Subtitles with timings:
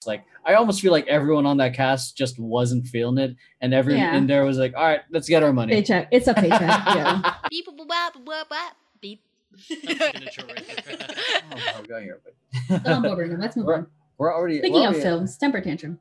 [0.00, 3.74] It's like I almost feel like everyone on that cast just wasn't feeling it, and
[3.74, 4.16] everyone Yeah.
[4.16, 6.08] in there was like, "All right, let's get our money." Paycheck.
[6.10, 6.58] It's a paycheck.
[6.86, 7.34] yeah.
[7.50, 9.20] Beep, boop, bop, bop, bop, beep.
[9.58, 10.96] Signature right there.
[11.52, 13.36] Oh, how we got here, but Still on board right now.
[13.38, 13.86] Let's move we're, on.
[14.16, 16.00] we're already Speaking we're of already- films, temper tantrum.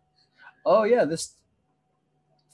[0.66, 1.34] Oh yeah, this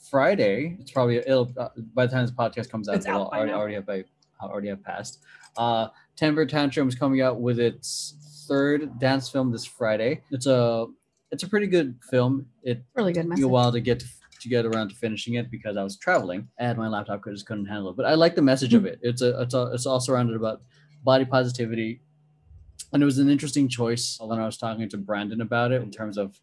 [0.09, 0.77] Friday.
[0.79, 3.37] It's probably it'll uh, by the time this podcast comes out, It's it'll out by
[3.37, 3.57] already now.
[3.59, 4.03] already have by
[4.41, 5.19] already have passed.
[5.57, 8.15] Uh, Temper Tantrum is coming out with its
[8.47, 10.21] third dance film this Friday.
[10.31, 10.87] It's a
[11.35, 12.45] it's a pretty good film.
[12.63, 14.07] It Really good took me a while to get to,
[14.39, 17.45] to get around to finishing it because I was traveling and my laptop could just
[17.45, 17.97] couldn't handle it.
[17.97, 18.99] But I like the message of it.
[19.01, 20.61] It's a it's a, it's all surrounded about
[21.03, 21.99] body positivity,
[22.93, 25.91] and it was an interesting choice when I was talking to Brandon about it in
[25.91, 26.39] terms of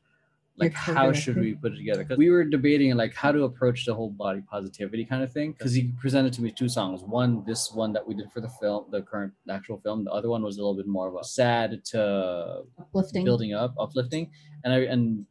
[0.57, 3.45] like Your how should we put it together because we were debating like how to
[3.45, 7.03] approach the whole body positivity kind of thing because he presented to me two songs
[7.03, 10.29] one this one that we did for the film the current actual film the other
[10.29, 13.25] one was a little bit more of a sad to Uplifting.
[13.25, 14.31] building up, uplifting,
[14.65, 15.25] and I and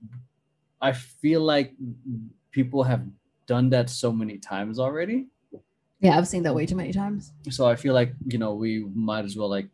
[0.81, 1.73] I feel like
[2.51, 3.03] people have
[3.45, 5.27] done that so many times already.
[5.99, 7.31] Yeah, I've seen that way too many times.
[7.51, 9.67] So I feel like you know we might as well like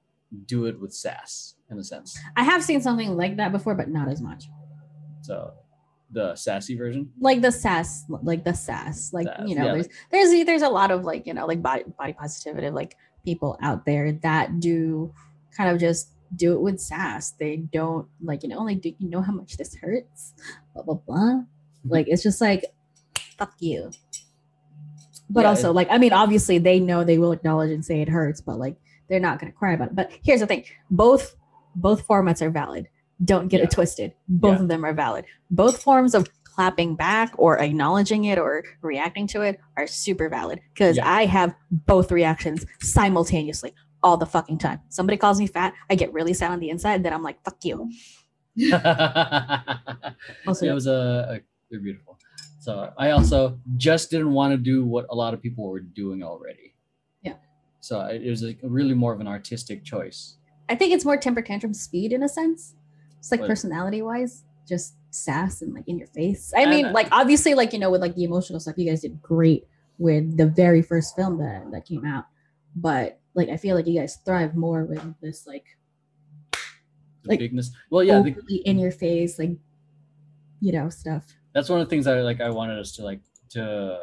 [0.45, 2.20] do it with sass in a sense.
[2.36, 4.50] I have seen something like that before, but not as much.
[5.28, 5.52] So
[6.11, 7.11] the sassy version.
[7.20, 10.69] Like the sass, like the sass, like Sass, you know, yeah, there's there's there's a
[10.69, 15.14] lot of like you know like body body positivity like people out there that do
[15.56, 17.31] kind of just do it with sass.
[17.31, 20.34] They don't like you know like do you know how much this hurts?
[20.73, 21.17] Blah blah blah.
[21.17, 21.89] Mm-hmm.
[21.91, 22.64] Like it's just like
[23.38, 23.91] fuck you.
[25.30, 28.02] But Yeah, also it- like I mean obviously they know they will acknowledge and say
[28.02, 28.78] it hurts, but like
[29.09, 29.95] they're not gonna cry about it.
[29.95, 31.36] But here's the thing: both
[31.75, 32.88] both formats are valid.
[33.23, 33.66] Don't get Yeah.
[33.66, 34.14] it twisted.
[34.28, 34.62] Both Yeah.
[34.64, 35.26] of them are valid.
[35.50, 40.59] Both forms of clapping back or acknowledging it or reacting to it are super valid
[40.74, 41.08] because Yeah.
[41.09, 44.80] I have both reactions simultaneously all the fucking time.
[44.90, 47.64] Somebody calls me fat, I get really sad on the inside, then I'm like, fuck
[47.64, 47.90] you.
[50.48, 52.18] Also, it was a, a they're beautiful.
[52.59, 56.24] So I also just didn't want to do what a lot of people were doing
[56.24, 56.74] already.
[57.22, 57.36] Yeah.
[57.81, 60.38] So it it was like really more of an artistic choice.
[60.70, 62.75] I think it's more temper tantrum speed in a sense.
[63.19, 66.53] It's like personality wise, just sass and like in your face.
[66.55, 69.01] I mean, uh, like obviously, like you know, with like the emotional stuff, you guys
[69.01, 69.67] did great
[69.97, 72.25] with the very first film that that came out.
[72.75, 75.66] But like, I feel like you guys thrive more with this like
[77.25, 77.72] Like, bigness.
[77.89, 79.51] Well, yeah, the, in your face, like
[80.59, 81.25] you know, stuff.
[81.53, 82.41] that's one of the things I like.
[82.41, 83.99] I wanted us to like to.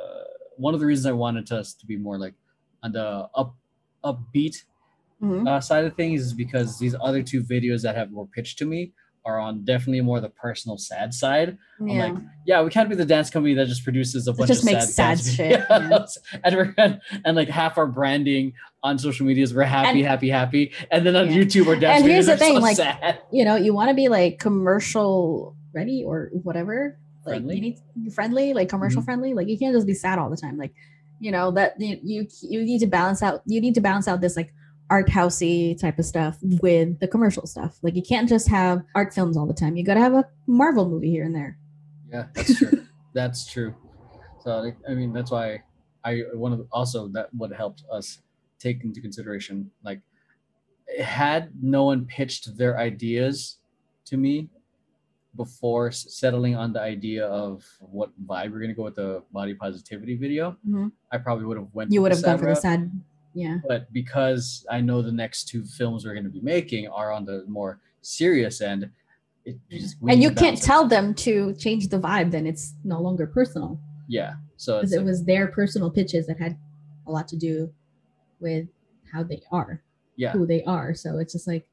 [0.57, 2.35] One of the reasons I wanted us to be more like
[2.83, 3.57] on the up
[4.05, 4.65] upbeat
[5.23, 5.49] Mhm.
[5.49, 8.67] uh, side of things is because these other two videos that have more pitched to
[8.67, 8.93] me
[9.27, 11.57] are on definitely more the personal sad side.
[11.81, 12.05] I'm yeah.
[12.05, 12.15] like,
[12.47, 14.93] yeah, we can't be the dance company that just produces a bunch just of makes
[14.95, 16.19] sad, sad shit, videos.
[16.45, 18.53] and, we're, and, and like half our branding
[18.83, 21.39] on social media is we're happy, And- happy, happy, and then on Yeah.
[21.39, 23.21] YouTube our dance And here's the thing, so like, sad.
[23.33, 26.99] you know, you want to be like commercial ready or whatever.
[27.25, 27.55] Like Friendly?
[27.57, 29.07] you need friendly, like commercial Mhm.
[29.07, 29.35] friendly.
[29.35, 30.59] Like you can't just be sad all the time.
[30.59, 30.75] Like,
[31.21, 34.21] you know, that you you, you need to balance out you need to balance out
[34.21, 34.53] this like
[34.91, 37.79] art housey type of stuff with the commercial stuff.
[37.83, 39.77] Like you can't just have art films all the time.
[39.77, 41.59] You gotta have a Marvel movie here and there.
[42.13, 42.87] Yeah, that's true.
[43.15, 43.75] that's true.
[44.43, 45.63] So I mean, that's why
[46.05, 48.21] I one of the, also that what helped us
[48.59, 50.01] take into consideration like
[51.03, 53.59] had no one pitched their ideas
[54.07, 54.49] to me
[55.37, 60.15] before settling on the idea of what vibe we're gonna go with the body positivity
[60.15, 60.93] video, Mhm.
[61.11, 61.91] I probably would have went.
[61.91, 62.63] You would have gone sad for the route.
[62.63, 62.91] sad
[63.35, 63.59] yeah.
[63.69, 67.25] But because I know the next two films we're going to be making are on
[67.25, 68.89] the more serious end,
[69.45, 73.27] it just And you can't tell them to change the vibe, then it's no longer
[73.27, 73.79] personal.
[74.09, 76.57] Yeah, so Because it like- was their personal pitches that had
[77.07, 77.71] a lot to do
[78.41, 78.67] with
[79.13, 79.83] how they are.
[80.17, 80.95] yeah, who they are.
[80.95, 81.67] So it's just like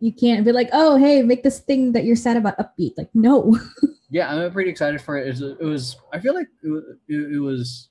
[0.00, 2.92] you can't be like, oh, hey, make this thing that you're sad about upbeat.
[2.96, 3.58] Like, no.
[4.10, 4.32] yeah.
[4.32, 5.26] I'm pretty excited for it.
[5.26, 7.88] It was, it was I feel like it, it, it was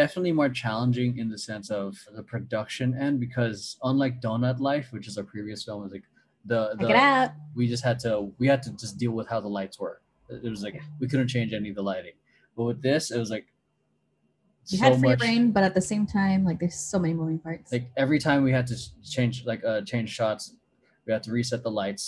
[0.00, 3.58] definitely more challenging in the sense of the production end because
[3.90, 6.04] unlike Donut Life, which is our previous film, was like
[6.44, 6.60] the,
[6.96, 7.30] out.
[7.58, 9.96] we just had to we had to just deal with how the lights were.
[10.28, 12.16] It was like we couldn't change any of the lighting.
[12.56, 13.46] But with this, it was like
[14.68, 17.14] You so had free much- reign, but at the same time, like there's so many
[17.14, 17.72] moving parts.
[17.72, 18.76] like every time we had to
[19.16, 20.42] change like uh change shots
[21.06, 22.04] we had to reset the lights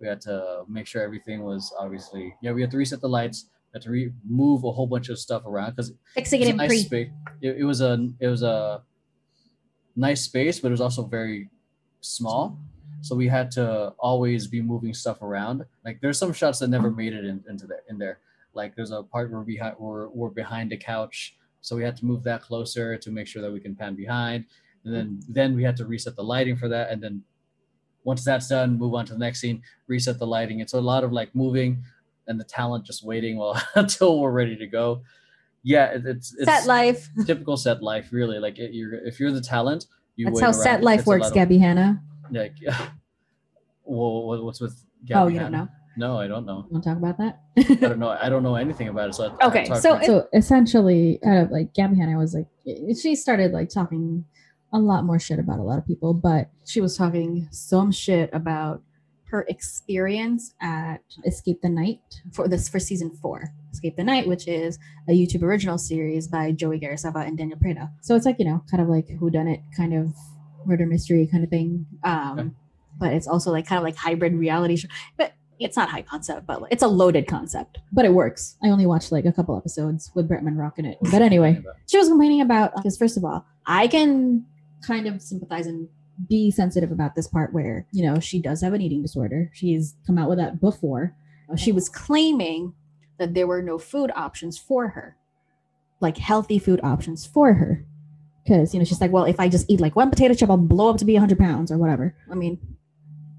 [0.00, 0.36] we had to
[0.76, 3.38] make sure everything was obviously yeah we had to reset the lights
[3.72, 5.92] had to remove a whole bunch of stuff around because
[6.50, 6.56] it
[6.86, 7.10] space.
[7.40, 8.82] It, it was a it was a
[9.96, 11.50] nice space but it was also very
[12.00, 12.58] small.
[13.00, 15.64] So we had to always be moving stuff around.
[15.84, 18.18] Like there's some shots that never made it in, into there in there.
[18.54, 21.36] Like there's a part where we had we're, we're behind the couch.
[21.60, 24.46] So we had to move that closer to make sure that we can pan behind.
[24.84, 26.90] And then then we had to reset the lighting for that.
[26.90, 27.22] And then
[28.04, 30.60] once that's done, move on to the next scene, reset the lighting.
[30.60, 31.84] It's a lot of like moving
[32.28, 35.02] and the talent just waiting while until we're ready to go.
[35.64, 37.08] Yeah, it, it's it's set life.
[37.26, 38.38] typical set life, really.
[38.38, 39.86] Like it, you're if you're the talent,
[40.16, 40.62] you That's wait how around.
[40.62, 42.00] set life It's works, Gabbie Hanna.
[42.30, 42.54] Like,
[43.84, 44.84] well, what's with?
[45.04, 45.64] Gabbie Oh, you don't Hanna?
[45.64, 45.68] know.
[45.96, 46.64] No, I don't know.
[46.70, 47.40] Want to talk about that?
[47.56, 48.10] I don't know.
[48.10, 49.14] I don't know anything about it.
[49.16, 52.46] So Okay, talk so to so essentially, uh, like Gabbie Hanna was like,
[52.96, 54.24] she started like talking
[54.72, 58.30] a lot more shit about a lot of people, but she was talking some shit
[58.32, 58.82] about
[59.30, 62.00] her experience at Escape the Night
[62.32, 63.52] for this for season four.
[63.72, 64.78] Escape the Night, which is
[65.08, 67.90] a YouTube original series by Joey Graceffa and Daniel Preda.
[68.00, 70.14] So it's like you know, kind of like who done it, kind of
[70.66, 71.86] murder mystery kind of thing.
[72.04, 72.50] Um, Okay.
[72.98, 74.88] but it's also like kind of like hybrid reality show.
[75.16, 77.78] But it's not high concept, but it's a loaded concept.
[77.92, 78.56] But it works.
[78.62, 80.98] I only watched like a couple episodes with Bretman Rock in it.
[81.10, 84.46] But anyway, she was complaining about because first of all, I can
[84.86, 85.88] kind of sympathize and
[86.26, 89.50] be sensitive about this part where you know she does have an eating disorder.
[89.54, 91.14] She's come out with that before.
[91.50, 92.74] Uh, She was claiming
[93.18, 95.16] that there were no food options for her,
[96.00, 97.84] like healthy food options for her.
[98.42, 100.56] Because you know she's like, well, if I just eat like one potato chip, I'll
[100.56, 102.16] blow up to be 100 pounds or whatever.
[102.30, 102.58] I mean,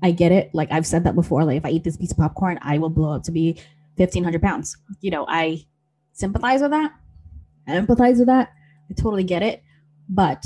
[0.03, 0.53] I get it.
[0.53, 1.43] Like I've said that before.
[1.43, 3.59] Like if I eat this piece of popcorn, I will blow up to be
[3.95, 4.77] 1500 pounds.
[5.01, 5.65] You know, I
[6.13, 6.93] sympathize with that.
[7.67, 8.53] I empathize with that.
[8.89, 9.63] I totally get it.
[10.07, 10.45] But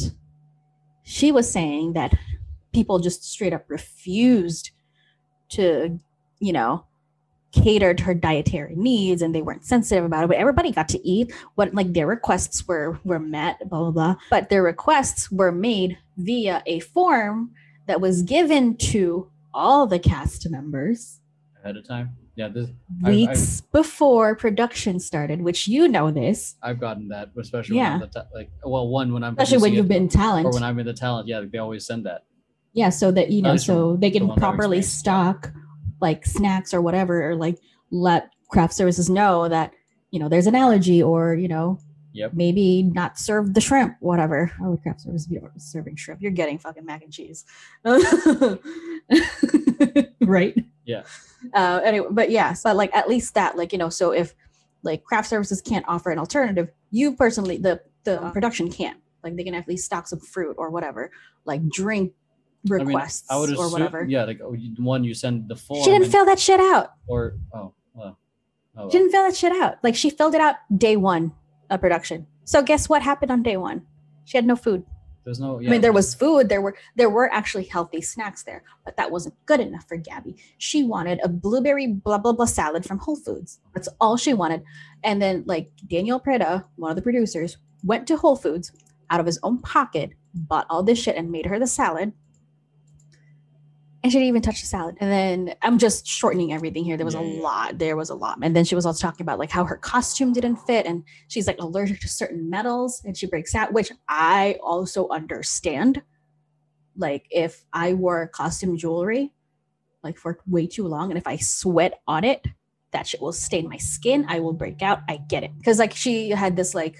[1.03, 2.13] she was saying that
[2.73, 4.71] people just straight up refused
[5.49, 5.99] to,
[6.39, 6.85] you know,
[7.51, 10.27] cater to her dietary needs and they weren't sensitive about it.
[10.27, 14.15] But everybody got to eat what like their requests were were met, blah blah blah.
[14.29, 17.51] But their requests were made via a form
[17.85, 21.19] that was given to all the cast members
[21.61, 22.17] ahead of time.
[22.35, 22.67] Yeah, this
[23.05, 27.99] I've- weeks before production started, which you know this, I've gotten that, especially Yeah.
[27.99, 30.47] the ta- like well, one when I'm especially when you've it, been talent.
[30.47, 31.27] or when I'm in the talent.
[31.27, 32.23] Yeah, they always send that.
[32.73, 35.53] yeah, so that you know, so they can one properly stock
[36.01, 37.59] like snacks or whatever, or like
[37.91, 39.71] let craft services know that
[40.09, 41.77] you know there's an allergy, or you know
[42.15, 42.33] Yep.
[42.33, 44.51] maybe not serve the shrimp, whatever.
[44.61, 45.27] Oh, Would craft service
[45.57, 46.21] serving shrimp?
[46.21, 47.43] You're getting fucking mac and cheese,
[50.21, 50.55] right?
[50.85, 51.03] Yeah.
[51.53, 54.33] Uh, anyway, but yes, but like at least that, like you know, so if
[54.83, 58.99] like craft services can't offer an alternative, you personally, the the production can't.
[59.23, 61.11] Like they can at least stock some fruit or whatever,
[61.45, 62.13] like drink
[62.69, 64.03] I mean, requests I would assume, or whatever.
[64.03, 65.83] Yeah, like oh, one you send the form.
[65.83, 66.93] She didn't and- fill that shit out.
[67.07, 68.17] or oh well.
[68.75, 69.75] Oh, She didn't fill that shit out.
[69.83, 71.31] Like she filled it out day one
[71.69, 72.27] of production.
[72.43, 73.83] So guess what happened on day one?
[74.25, 74.83] She had no food.
[75.25, 75.59] There's no.
[75.59, 76.49] Yeah, I mean, there was food.
[76.49, 80.35] There were there were actually healthy snacks there, but that wasn't good enough for Gabbie.
[80.57, 83.59] She wanted a blueberry blah blah blah salad from Whole Foods.
[83.73, 84.63] That's all she wanted.
[85.03, 88.71] And then like Daniel Preda, one of the producers, went to Whole Foods
[89.09, 92.13] out of his own pocket, bought all this shit, and made her the salad.
[94.03, 94.97] And she didn't even touch the salad.
[94.99, 96.97] And then I'm just shortening everything here.
[96.97, 97.77] There was a lot.
[97.79, 98.37] There was a lot.
[98.41, 101.47] And then she was also talking about like how her costume didn't fit and she's
[101.47, 106.01] like allergic to certain metals and she breaks out, which I also understand.
[106.97, 109.31] Like if I wore costume jewelry
[110.03, 112.45] like for way too long and if I sweat on it,
[112.91, 114.25] that shit will stain my skin.
[114.27, 114.99] I will break out.
[115.07, 115.57] I get it.
[115.57, 116.97] Because like she had this like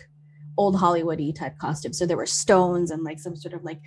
[0.58, 1.92] old Hollywoody type costume.
[1.92, 3.82] So there were stones and like some sort of like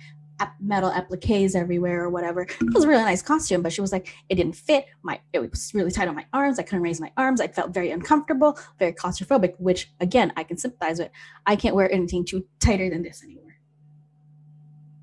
[0.59, 2.41] metal appliques everywhere or whatever.
[2.41, 4.85] It was a really nice costume, but she was like, it didn't fit.
[5.03, 6.59] My it was really tight on my arms.
[6.59, 7.41] I couldn't raise my arms.
[7.41, 11.09] I felt very uncomfortable, very claustrophobic, which again I can sympathize with.
[11.45, 13.57] I can't wear anything too tighter than this anymore.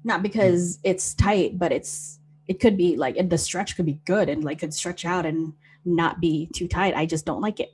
[0.04, 4.28] Not because it's tight, but it's it could be like the stretch could be good
[4.28, 6.94] and like could stretch out and not be too tight.
[6.94, 7.70] I just don't like it.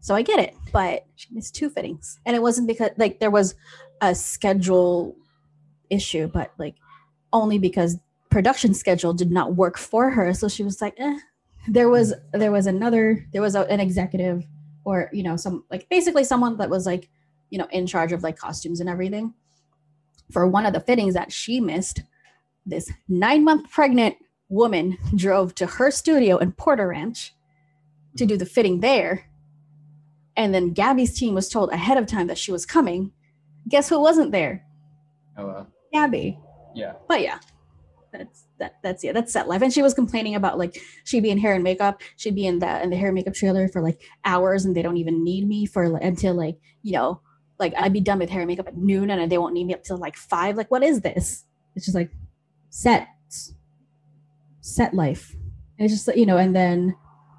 [0.00, 2.20] So I get it, but she missed two fittings.
[2.24, 3.54] And it wasn't because like there was
[4.00, 5.16] a schedule
[5.90, 6.74] issue, but like
[7.32, 7.98] only because
[8.30, 10.34] production schedule did not work for her.
[10.34, 11.18] So she was like, eh.
[11.66, 14.46] There was there was another there was a, an executive
[14.84, 17.10] or you know some like basically someone that was like
[17.50, 19.34] you know in charge of like costumes and everything
[20.32, 22.02] for one of the fittings that she missed.
[22.64, 24.16] This nine month pregnant
[24.48, 27.34] woman drove to her studio in Porter Ranch
[28.16, 29.26] to do the fitting there.
[30.36, 33.12] And then Gabbie's team was told ahead of time that she was coming.
[33.68, 34.64] Guess who wasn't there?
[35.36, 35.66] Oh.
[35.92, 36.38] Gabbie.
[36.74, 36.92] yeah.
[37.08, 37.38] But yeah,
[38.12, 38.74] that's that.
[38.82, 39.12] That's yeah.
[39.12, 39.62] That's set life.
[39.62, 42.00] And she was complaining about like she'd be in hair and makeup.
[42.16, 44.82] She'd be in that in the hair and makeup trailer for like hours, and they
[44.82, 47.20] don't even need me for like, until like you know
[47.58, 49.74] like I'd be done with hair and makeup at noon, and they won't need me
[49.74, 50.56] up till like five.
[50.56, 51.44] Like what is this?
[51.74, 52.10] It's just like
[52.70, 53.08] set
[54.60, 55.34] set life.
[55.78, 56.94] And it's just you know, and then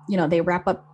[0.07, 0.85] you know they wrap up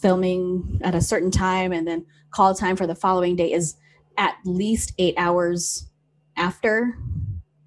[0.00, 3.76] filming at a certain time, and then call time for the following day is
[4.16, 5.88] at least eight hours
[6.36, 6.98] after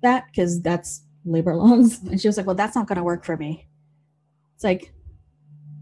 [0.01, 1.99] that because that's labor laws.
[2.09, 3.67] And she was like, well, that's not going to work for me.
[4.55, 4.93] It's like,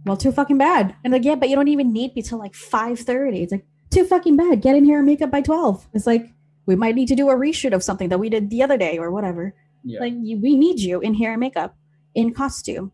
[0.05, 0.95] well, too fucking bad.
[1.03, 3.41] And like, yeah, but you don't even need me till like 5.30.
[3.41, 4.61] It's like, too fucking bad.
[4.61, 5.87] Get in here and make up by 12.
[5.93, 6.27] It's like,
[6.65, 8.97] we might need to do a reshoot of something that we did the other day
[8.97, 9.55] or whatever.
[9.83, 9.99] Yeah.
[9.99, 11.75] Like, you, we need you in hair and makeup
[12.15, 12.91] in costume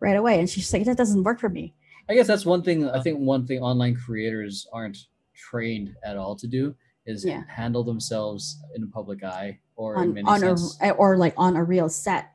[0.00, 0.38] right away.
[0.38, 1.74] And she's like, that doesn't work for me.
[2.08, 2.90] I guess that's one thing.
[2.90, 4.98] I think one thing online creators aren't
[5.34, 6.74] trained at all to do
[7.06, 7.42] is Yeah.
[7.48, 10.78] handle themselves in a public eye or in on, many on sense.
[10.82, 12.30] a or like on a real set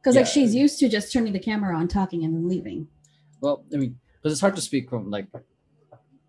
[0.00, 2.88] because like she's used to just turning the camera on talking and then leaving
[3.40, 5.26] well, I mean, because it's hard to speak from like,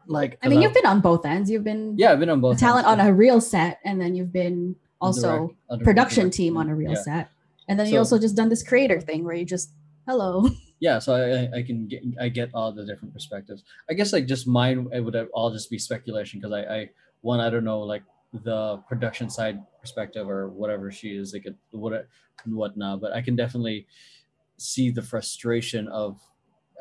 [0.06, 0.38] like.
[0.44, 2.60] i mean you've been on both ends you've been yeah, I've been on both.
[2.60, 3.12] talent ends, on yeah.
[3.12, 6.92] a real set and then you've been also Direct- production direct- team on a real
[6.92, 7.02] yeah.
[7.02, 7.30] set
[7.68, 9.72] and then you also just done this creator thing where you just
[10.08, 14.12] hello yeah so I, I- can get i get all the different perspectives i guess
[14.14, 16.90] like just mine it would all just be speculation because I, I
[17.22, 18.04] one i don't know like
[18.34, 22.08] the production side perspective or whatever she is like what
[22.44, 23.88] and whatnot but i can definitely
[24.58, 26.20] see the frustration of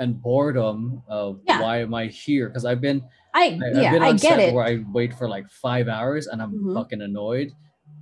[0.00, 1.60] and boredom of Yeah.
[1.62, 4.54] why am i here because i've been i I, I've yeah been i get it
[4.54, 6.74] where I wait for like five hours and I'm Mhm.
[6.74, 7.52] fucking annoyed.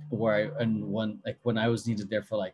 [0.09, 2.53] Where I and when like when I was needed there for like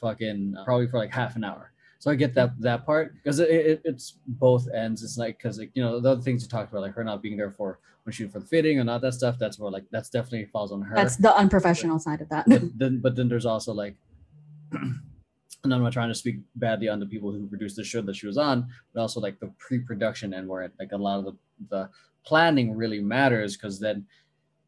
[0.00, 1.71] fucking uh, probably for like half an hour.
[2.02, 5.04] So I get that that part because it, it, it's both ends.
[5.04, 7.22] It's like because like you know the other things you talked about like her not
[7.22, 9.38] being there for when shooting for the fitting and all that stuff.
[9.38, 10.96] That's more like that's definitely falls on her.
[10.96, 13.94] that's the unprofessional side of that but then but then there's also like
[14.72, 18.16] and I'm not trying to speak badly on the people who produced the show that
[18.16, 21.36] she was on, but also like the pre-production and where like a lot of the,
[21.70, 21.88] the
[22.24, 24.04] planning really matters because then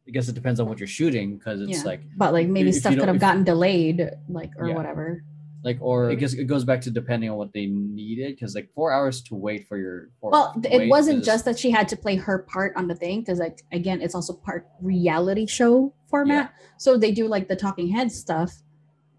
[0.07, 1.83] I guess it depends on what you're shooting because it's Yeah.
[1.91, 4.75] like but like maybe stuff could have gotten delayed like or Yeah.
[4.75, 5.21] whatever
[5.65, 8.69] like or I guess it goes back to depending on what they needed because like
[8.75, 11.89] four hours to wait for your for, well it wasn't is- just that she had
[11.89, 15.91] to play her part on the thing because like again it's also part reality show
[16.07, 16.53] format.
[16.77, 18.61] So they do like the talking head stuff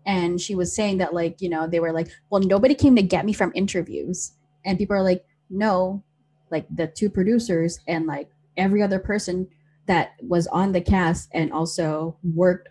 [0.07, 3.03] and she was saying that like you know they were like well nobody came to
[3.03, 4.33] get me from interviews.
[4.65, 6.05] And people are like no
[6.53, 9.49] like the two producers and like every other person
[9.87, 12.69] that was on the cast and also worked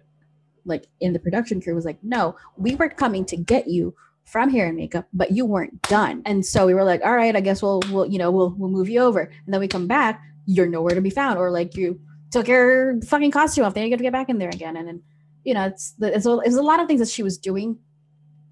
[0.65, 3.95] like in the production crew was like no we were coming to get you
[4.25, 6.21] from hair and makeup but you weren't done.
[6.25, 8.69] And so we were like all right i guess we'll we'll you know we'll we'll
[8.69, 9.21] move you over.
[9.21, 11.99] And then we come back you're nowhere to be found or like you
[12.31, 14.75] took your fucking costume off then you got to get back in there again.
[14.75, 15.03] And then
[15.43, 17.77] you know it's the, it's, a, it's a lot of things that she was doing.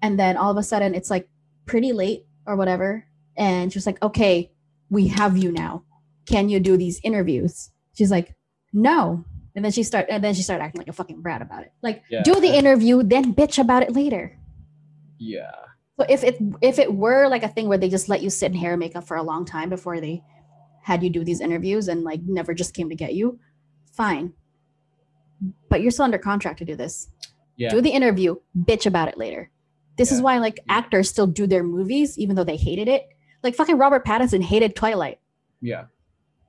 [0.00, 1.28] And then all of a sudden it's like
[1.66, 3.06] pretty late or whatever
[3.36, 4.50] and she's like okay
[4.90, 5.82] we have you now.
[6.26, 7.70] Can you do these interviews?
[7.94, 8.34] She's like
[8.72, 11.62] no and then she start and then she started acting like a fucking brat about
[11.62, 12.22] it like Yeah.
[12.22, 14.36] do the interview then bitch about it later
[15.18, 15.50] yeah
[15.98, 18.50] so if it if it were like a thing where they just let you sit
[18.52, 20.22] in hair and makeup for a long time before they
[20.82, 23.38] had you do these interviews and like never just came to get you,
[23.92, 24.34] fine.
[25.70, 27.08] But you're still under contract to do this.
[27.56, 29.50] yeah Do the interview, bitch about it later.
[29.96, 33.08] This is why like actors still do their movies even though they hated it.
[33.42, 35.20] Like fucking Robert Pattinson hated Twilight,
[35.62, 35.84] yeah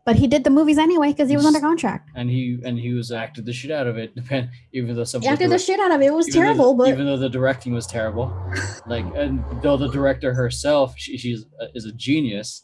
[0.05, 2.09] but he did the movies anyway because he was under contract.
[2.15, 4.13] and he and he was acted the shit out of it
[4.73, 6.05] even though some He acted the shit out of it.
[6.05, 8.31] It was even though- terrible, but even though the directing was terrible
[8.87, 12.63] like and though the director herself she, she's uh, is a genius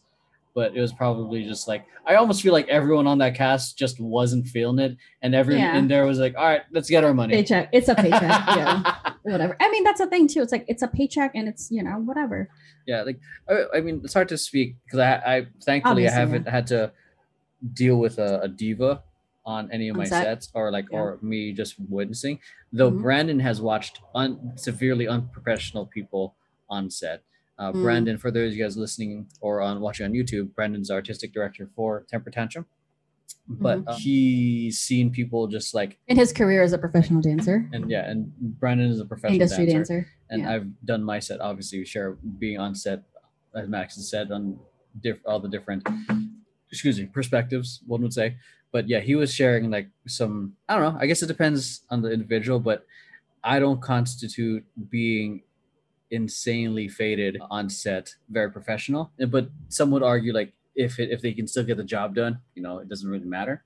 [0.54, 4.00] but it was probably just like i almost feel like everyone on that cast just
[4.02, 5.78] wasn't feeling it and everyone Yeah.
[5.78, 7.70] in there was like all right let's get our money paycheck.
[7.72, 8.22] It's a paycheck.
[8.60, 8.94] yeah.
[9.24, 9.56] Whatever.
[9.62, 10.42] I mean, that's the thing too.
[10.42, 12.50] It's like it's a paycheck and it's, you know, whatever.
[12.88, 13.20] yeah like
[13.50, 16.68] I, I mean it's hard to speak because I, I thankfully Obviously, i haven't had
[16.68, 16.92] to
[17.74, 19.04] deal with a, a diva
[19.46, 20.24] on any of my set?
[20.24, 21.00] sets or like Yeah.
[21.00, 22.40] or me just witnessing
[22.72, 23.02] though Mhm.
[23.02, 26.36] brandon has watched un, severely unprofessional people
[26.70, 27.24] on set
[27.58, 27.82] uh, Mm.
[27.84, 31.68] brandon for those of you guys listening or on watching on youtube brandon's artistic director
[31.76, 32.66] for temper tantrum
[33.48, 33.90] but Mm-hmm.
[33.90, 38.10] uh, he's seen people just like In his career as a professional dancer, and yeah
[38.10, 40.10] and brandon is a professional industry dancer, dancer.
[40.30, 40.52] and yeah.
[40.54, 41.42] I've done my set.
[41.42, 43.04] Obviously, we share being on set,
[43.56, 44.60] as Max has said, on
[45.02, 45.82] diff- all the different,
[46.72, 47.82] excuse me, perspectives.
[47.88, 48.38] One would say,
[48.72, 50.56] but yeah, he was sharing like some.
[50.70, 51.00] I don't know.
[51.00, 52.86] I guess it depends on the individual, but
[53.44, 55.44] I don't constitute being
[56.10, 59.12] insanely faded on set very professional.
[59.30, 62.40] But some would argue like if it, if they can still get the job done,
[62.56, 63.64] you know, it doesn't really matter.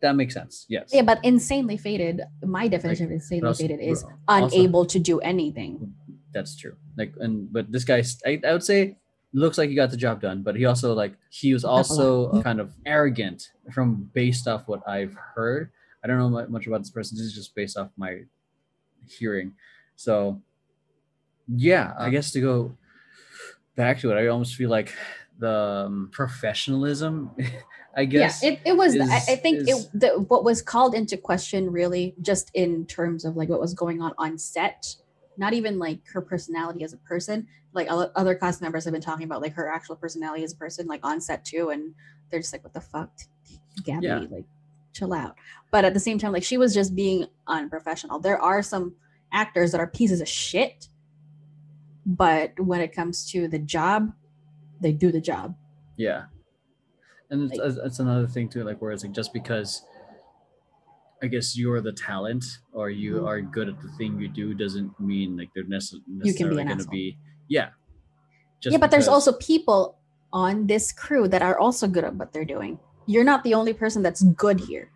[0.00, 0.64] That makes sense.
[0.68, 0.90] Yes.
[0.92, 2.22] Yeah, but insanely faded.
[2.44, 5.94] My definition of insanely also- faded is also- unable to do anything.
[6.30, 8.97] that's true like and but this guy I, I would say
[9.32, 11.72] looks like he got the job done but he also like he was Up a
[11.72, 11.76] lot.
[11.78, 15.70] also kind of arrogant from based off what i've heard
[16.02, 18.20] i don't know much about this person this is just based off my
[19.06, 19.52] hearing
[19.96, 20.40] so
[21.46, 22.74] yeah i guess to go
[23.76, 24.92] back to it i almost feel like
[25.40, 27.30] the um, professionalism,
[27.96, 28.42] I guess.
[28.42, 28.96] yeah, it, it was.
[28.98, 32.86] I, is- I think is- it the, what was called into question really just in
[32.86, 34.96] terms of like what was going on on set,
[35.36, 37.46] not even like her personality as a person.
[37.78, 40.86] Like other cast members have been talking about like her actual personality as a person,
[40.88, 41.94] like on set too, and
[42.30, 43.12] they're just like, "What the fuck,
[43.82, 44.02] Gabbie?
[44.02, 44.18] Yeah.
[44.28, 44.44] Like,
[44.92, 45.36] chill out."
[45.70, 48.18] But at the same time, like she was just being unprofessional.
[48.18, 48.96] There are some
[49.32, 50.88] actors that are pieces of shit,
[52.04, 54.12] but when it comes to the job,
[54.80, 55.54] they do the job.
[55.96, 56.24] Yeah,
[57.30, 59.84] and it's, Like- it's- it's another thing too, like where it's like just because
[61.22, 63.26] I guess you're the talent or you Mhm.
[63.26, 66.64] are good at the thing you do doesn't mean like they're necess- You can necessarily
[66.64, 67.70] going to be yeah.
[68.60, 69.98] Just yeah, but there's also people
[70.32, 72.78] on this crew that are also good at what they're doing.
[73.06, 74.90] You're not the only person that's good here.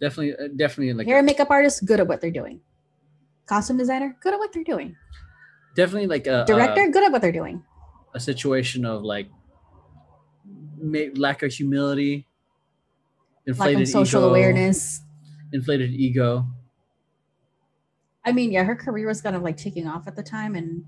[0.00, 2.60] definitely uh, definitely like Hair and makeup artist, good at what they're doing.
[3.46, 4.96] Costume designer, good at what they're doing.
[5.76, 7.62] definitely like a, Director, a, good at what they're doing.
[8.14, 9.28] a situation of like
[10.78, 12.26] may, lack of humility,
[13.46, 15.02] inflated on social ego, awareness.
[15.52, 16.46] inflated ego.
[18.24, 20.82] I mean, yeah, her career was kind of like taking off at the time, and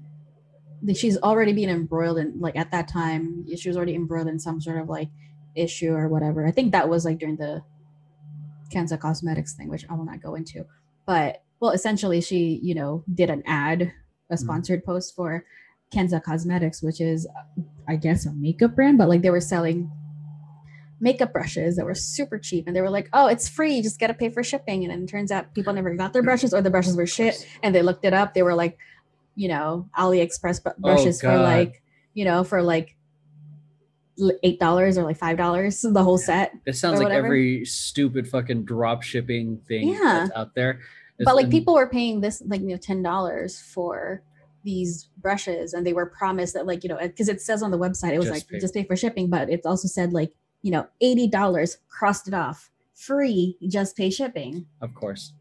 [0.94, 3.46] she's already been embroiled in like at that time.
[3.56, 5.08] She was already embroiled in some sort of like
[5.54, 6.46] issue or whatever.
[6.46, 7.62] I think that was like during the
[8.72, 10.66] Kenza Cosmetics thing, which I will not go into.
[11.06, 14.36] But well, essentially, she you know did an ad, a mm-hmm.
[14.36, 15.44] sponsored post for
[15.94, 17.26] Kenza Cosmetics, which is
[17.88, 19.90] I guess a makeup brand, but like they were selling
[21.00, 24.00] makeup brushes that were super cheap and they were like oh it's free you just
[24.00, 26.62] gotta pay for shipping and then it turns out people never got their brushes or
[26.62, 28.78] the brushes were shit and they looked it up they were like
[29.36, 31.82] you know aliexpress br- oh, brushes for like
[32.14, 32.96] you know for like
[34.42, 37.26] eight dollars or like five dollars the whole set It sounds like whatever.
[37.26, 39.98] every stupid fucking drop shipping thing Yeah.
[40.02, 40.70] that's out there.
[41.18, 44.22] It's- but like and- people were paying this like you know ten dollars for
[44.64, 47.78] these brushes and they were promised that like you know because it says on the
[47.78, 50.32] website it was Just like pay- just pay for shipping but it also said like
[50.62, 55.34] you know eighty dollars crossed it off free just pay shipping of course,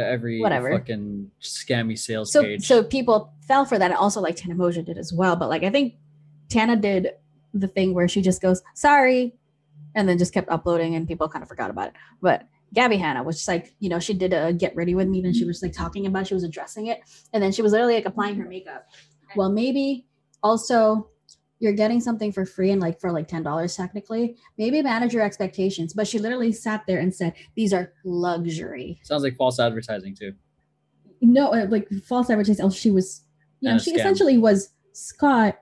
[0.00, 0.70] every Whatever.
[0.78, 2.66] fucking scammy sales so page.
[2.66, 5.62] so people fell for that and also like Tana Mongeau did as well but like
[5.62, 5.94] I think
[6.48, 7.10] Tana did
[7.52, 9.34] the thing where she just goes sorry
[9.94, 13.22] and then just kept uploading and people kind of forgot about it but Gabbie Hanna
[13.22, 15.62] was just like you know she did a get ready with me and she was
[15.62, 17.00] like talking about it, she was addressing it
[17.32, 18.88] and then she was literally like applying her makeup
[19.36, 20.06] well maybe
[20.42, 21.08] also
[21.64, 25.92] you're getting something for free and like for like $10 technically maybe manage your expectations.
[25.92, 29.00] But she literally sat there and said these are luxury.
[29.02, 30.32] Sounds like false advertising too.
[31.20, 32.64] no uh, like false advertising.
[32.64, 33.22] Oh, she was
[33.60, 33.98] you And a she scam.
[33.98, 35.58] essentially was scott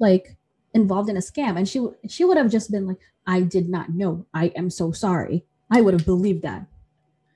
[0.00, 0.36] like
[0.74, 1.56] involved in a scam.
[1.56, 4.26] And she she would have just been like i did not know.
[4.34, 5.44] I am so sorry.
[5.70, 6.66] I would have believed that.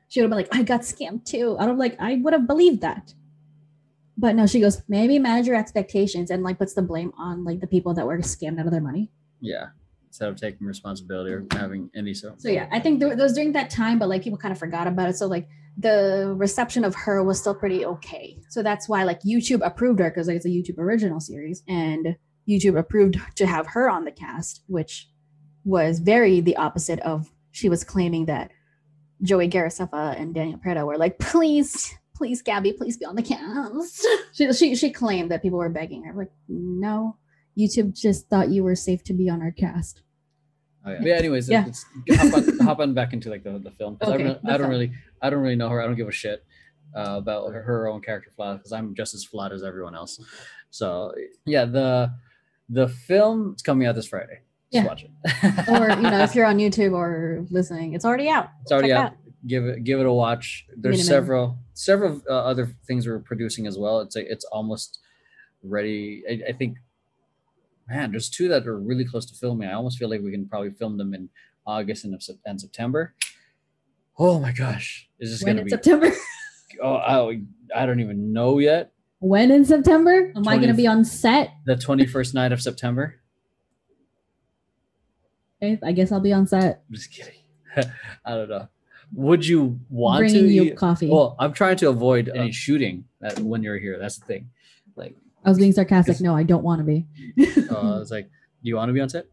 [0.08, 1.56] She would have been like i got scammed too.
[1.60, 3.14] I don't like i would have believed that
[4.16, 7.60] but no she goes maybe manage your expectations and like puts the blame on like
[7.60, 9.10] the people that were scammed out of their money.
[9.40, 9.66] Yeah,
[10.08, 12.34] instead of taking responsibility or having any so.
[12.38, 14.86] so yeah i think there, was during that time but like people kind of forgot
[14.86, 15.16] about it.
[15.16, 18.38] So like the reception of her was still pretty okay.
[18.48, 22.16] So that's why like youtube approved her because like, it's a youtube original series and
[22.48, 25.08] youtube approved to have her on the cast which
[25.64, 28.50] was very the opposite of she was claiming that
[29.20, 34.06] joey Graceffa and daniel preda were like please please gabbie please be on the cast
[34.32, 37.16] she, she, she claimed that people were begging her like no
[37.58, 40.02] youtube just thought you were safe to be on our cast
[40.88, 40.98] Oh, yeah.
[41.02, 41.64] Yeah, anyways, Yeah.
[41.66, 41.84] let's
[42.16, 44.58] hop on, hop on back into like the, the film 'cause I, don't- I don't
[44.60, 44.70] film.
[44.70, 45.82] really I don't really know her.
[45.82, 46.44] I don't give a shit
[46.94, 50.20] uh, about her, her own character flaws because I'm just as flawed as everyone else.
[50.70, 51.12] So
[51.44, 52.12] yeah, the
[52.68, 54.42] the film is coming out this Friday.
[54.72, 54.86] Just Yeah.
[54.86, 55.10] watch it.
[55.68, 58.96] or you know if you're on youtube or listening it's already out it's already check
[58.96, 59.12] it out.
[59.44, 60.66] Give it give it a watch.
[60.76, 61.06] There's Minimum.
[61.08, 64.00] several several uh, other things we're producing as well.
[64.00, 64.98] It's like it's almost
[65.62, 66.24] ready.
[66.28, 66.78] I, I think.
[67.88, 69.68] Man, there's two that are really close to filming.
[69.68, 71.28] I almost feel like we can probably film them in
[71.64, 73.14] August and, and September.
[74.18, 75.70] Oh my gosh, is this gonna be?
[75.70, 76.10] september
[76.82, 77.40] Oh, I,
[77.74, 78.92] I don't even know yet.
[79.20, 83.20] when in september am i going to be on set The 21st night of September.
[85.62, 87.40] okay, i guess i'll be on set I'm just kidding.
[88.24, 88.68] I don't know.
[89.14, 90.48] Would you want bringing to?
[90.52, 93.98] you coffee Well, I'm trying to avoid any shooting that when you're here.
[93.98, 94.50] That's the thing.
[94.96, 95.14] Like,
[95.44, 97.06] i was being sarcastic no i don't want to be
[97.70, 99.26] uh, it's like, do you want to be on set?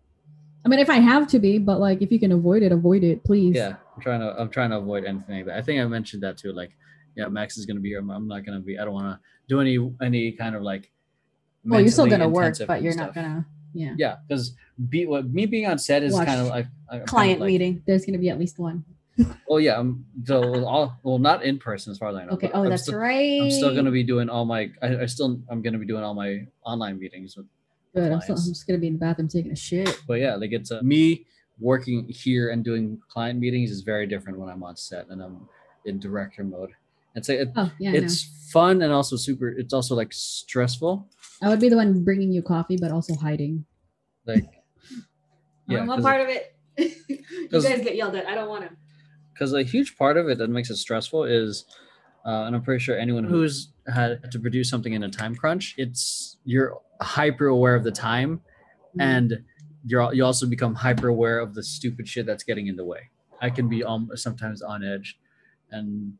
[0.63, 3.03] i mean if i have to be but like if you can avoid it avoid
[3.03, 4.35] it please Yeah, I'm trying to.
[4.39, 5.57] I'm trying to avoid anything like that.
[5.57, 6.51] I think I mentioned that too.
[6.51, 6.71] Like,
[7.15, 7.99] yeah, Max is gonna be here.
[7.99, 8.77] I'm, I'm not gonna be.
[8.79, 10.91] I don't want to do any any kind of like.
[11.65, 13.07] well you're still going to work but you're stuff.
[13.07, 14.53] not going to yeah Yeah, because
[14.89, 16.27] be what me being on set is Watch.
[16.27, 18.57] kind of like I'm kind of client like- meeting there's going to be at least
[18.59, 18.83] one
[19.49, 22.31] Oh yeah, I'm so all well not in person as far as I know.
[22.31, 24.71] okay oh I'm that's still, right I'm still gonna be doing all my.
[24.81, 27.45] I, I still I'm gonna be doing all my online meetings with
[27.93, 28.11] Good.
[28.11, 30.01] I'm, still, I'm just gonna be in the bathroom taking a shit.
[30.07, 31.27] But yeah, like it's uh, me
[31.59, 35.47] working here and doing client meetings is very different when I'm on set and I'm
[35.85, 36.71] in director mode.
[37.15, 39.49] It's it, Oh yeah, it's fun and also super.
[39.49, 41.07] It's also like stressful.
[41.43, 43.65] I would be the one bringing you coffee, but also hiding.
[44.25, 44.45] Like
[45.69, 46.55] I yeah, don't want part of it.
[46.77, 48.25] you guys get yelled at.
[48.25, 48.75] I don't want to.
[49.43, 51.65] Because a huge part of it that makes it stressful is
[52.25, 55.75] uh, and i'm pretty sure anyone who's had to produce something in a time crunch
[55.77, 58.41] it's you're hyper aware of the time
[58.95, 59.01] Mm-hmm.
[59.01, 59.33] and
[59.85, 63.09] you're you also become hyper aware of the stupid shit that's getting in the way
[63.41, 65.17] i can be um, sometimes on edge
[65.71, 66.13] and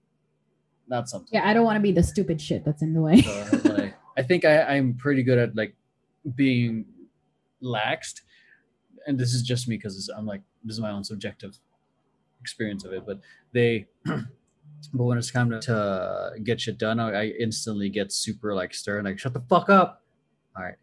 [0.89, 1.29] not something.
[1.31, 3.21] Yeah, I don't want to be the stupid shit that's in the way.
[3.21, 5.75] so, like, i think I, i'm pretty good at like
[6.36, 6.86] being
[7.62, 8.21] laxed
[9.07, 11.57] and this is just me because i'm like this is my own subjective
[12.43, 13.19] experience of it but
[13.53, 18.73] they but when it's time to, to get shit done I, instantly get super like
[18.73, 20.03] stern like shut the fuck up
[20.58, 20.75] all right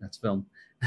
[0.00, 0.46] that's film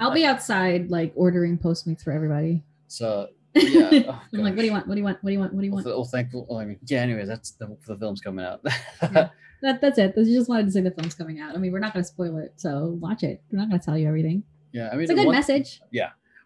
[0.00, 2.62] I'll be outside like ordering Postmates for everybody.
[2.88, 4.86] so yeah oh, I'm like, what do you want?
[4.88, 5.22] What do you want?
[5.22, 5.54] What do you want?
[5.54, 5.86] What do you want?
[5.86, 8.60] well, well, thankful well, i mean yeah anyways that's the, the film's coming out
[9.02, 9.28] Yeah.
[9.62, 10.12] That, that's it.
[10.14, 11.54] I just wanted to say the film's coming out.
[11.54, 13.42] I mean, we're not going to spoil it, so watch it.
[13.50, 14.42] We're not going to tell you everything.
[14.72, 15.80] yeah i mean It's a good one- message.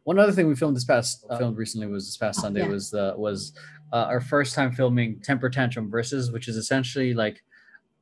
[0.09, 2.61] One other thing we filmed this past uh, filmed recently was this past Oh, Sunday
[2.63, 2.69] yeah.
[2.69, 3.53] was uh, was
[3.93, 7.43] uh, our first time filming Temper Tantrum versus, which is essentially like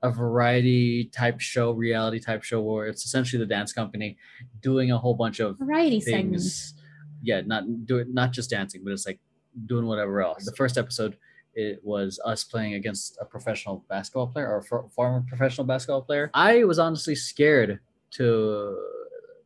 [0.04, 4.16] a variety type show, reality type show, where it's essentially the dance company
[4.60, 6.44] doing a whole bunch of Variety segments.
[6.44, 6.74] things.
[7.24, 9.18] Yeah, not do it, not just dancing, but it's like
[9.66, 10.44] doing whatever else.
[10.44, 11.16] The first episode,
[11.54, 16.30] it was us playing against a professional basketball player or a former professional basketball player.
[16.34, 17.80] I was honestly scared
[18.12, 18.78] to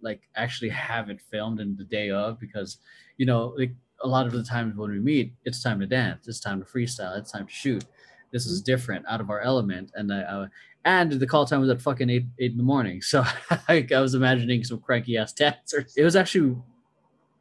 [0.02, 2.78] like actually have it filmed in the day of because
[3.16, 6.26] you know like a lot of the times when we meet it's time to dance
[6.26, 7.84] it's time to freestyle it's time to shoot.
[8.32, 8.72] This is mm-hmm.
[8.72, 10.46] different out of our element and I, I
[10.84, 13.00] and the call time was at fucking eight eight in the morning.
[13.04, 13.24] So
[13.68, 15.94] I, I was imagining some cranky ass dancers.
[15.96, 16.56] It was actually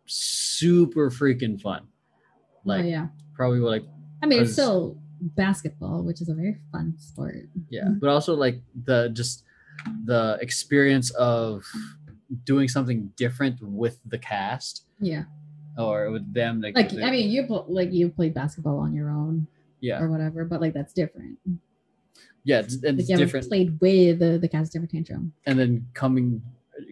[0.05, 1.83] super freaking fun.
[1.85, 3.07] Oh, like oh yeah.
[3.35, 3.83] probably like
[4.21, 7.35] I mean, it's still basketball, which is a very fun sport.
[7.69, 7.99] yeah mm-hmm.
[7.99, 9.43] but also like the just
[10.05, 11.65] the experience of
[12.45, 15.23] doing something different with the cast Yeah.
[15.77, 19.09] or with them like, Like I mean, you pl- like you played basketball on your
[19.09, 19.47] own
[19.81, 21.37] yeah or whatever, but like that's different.
[22.43, 25.33] yeah it's, and Like it's different played with the the cast different tantrum.
[25.45, 26.41] and then coming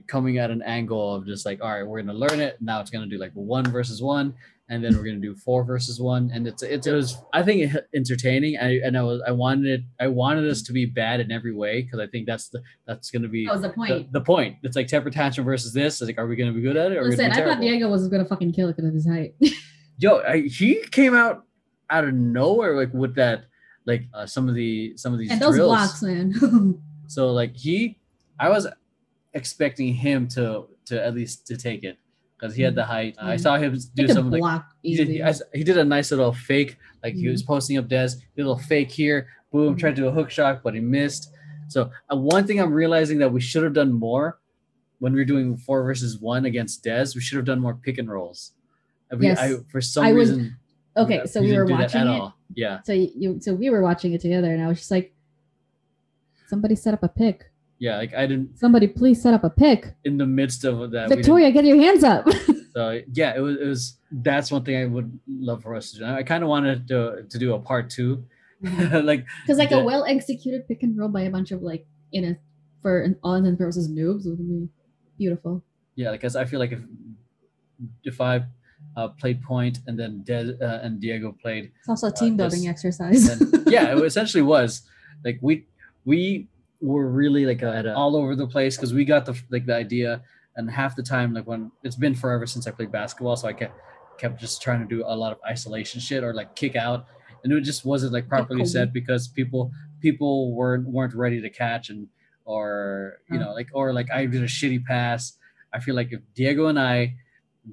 [0.07, 2.89] coming at an angle of just like all right we're gonna learn it now it's
[2.91, 4.33] gonna do like one versus one
[4.69, 7.73] and then we're gonna do four versus one and it's, it's it was i think
[7.95, 11.31] entertaining I, and i was i wanted it i wanted us to be bad in
[11.31, 14.11] every way because i think that's the that's gonna be That was the the, point.
[14.13, 16.75] the point it's like temper tantrum versus this it's like are we gonna be good
[16.77, 17.61] at it or Listen, I thought?
[17.61, 19.35] Diego was gonna fucking kill it because of his height.
[19.97, 21.43] yo I, he came out
[21.89, 23.45] out of nowhere like with that
[23.85, 25.69] like uh, some of the some of these and those drills.
[25.69, 26.81] blocks, man.
[27.07, 27.99] So like he,
[28.37, 28.67] I was
[29.33, 31.97] expecting him to to at least to take it
[32.37, 33.15] because he had the height.
[33.19, 33.39] I Mhm.
[33.39, 35.23] saw him do he some like block he did, easily.
[35.23, 37.31] I s- he did a nice little fake like he Mm-hmm.
[37.31, 39.79] was posting up Des, did a little fake here, boom, Mhm.
[39.79, 41.31] tried to do a hook shot, but he missed.
[41.67, 44.39] So uh, one thing I'm realizing that we should have done more
[44.99, 47.97] when we were doing four versus one against Des, we should have done more pick
[47.97, 48.53] and rolls.
[49.11, 49.39] I mean, Yes.
[49.39, 50.55] I, for some I was- reason.
[50.95, 52.07] okay, so we didn't were watching it.
[52.07, 52.35] all.
[52.55, 55.13] Yeah, So you, so we were watching it together, and I was just like,
[56.47, 57.51] somebody set up a pick.
[57.79, 57.97] Yeah.
[57.97, 59.93] Like I didn't Somebody please set up a pick.
[60.03, 61.09] in the midst of that.
[61.09, 62.27] Victoria, get your hands up.
[62.77, 65.97] So yeah, it was it was that's one thing I would love for us to
[65.97, 66.05] do.
[66.05, 68.23] I kind of wanted to to do a part two,
[68.61, 69.77] like Because like Yeah.
[69.81, 72.37] a well executed pick and roll by a bunch of like in a
[72.83, 74.69] for an all intents and purposes noobs would be
[75.17, 75.63] beautiful.
[75.95, 76.81] yeah, because I feel like if
[78.03, 78.43] if I
[78.95, 82.53] uh, played point and then Des, uh, and Diego played, It's also a team this-
[82.53, 83.25] building exercise.
[83.39, 84.83] then yeah, it essentially was
[85.25, 85.65] like we
[86.05, 86.47] we
[86.81, 89.75] were really like at a, all over the place because we got the like the
[89.75, 90.21] idea
[90.55, 93.53] and half the time like when it's been forever since I played basketball, so I
[93.53, 93.79] kept
[94.17, 97.05] kept just trying to do a lot of isolation shit or like kick out,
[97.43, 98.69] and it just wasn't like properly Kobe.
[98.69, 102.07] set because people people weren't weren't ready to catch and
[102.45, 105.33] or you know like or like I did a shitty pass.
[105.73, 107.15] I feel like if Diego and I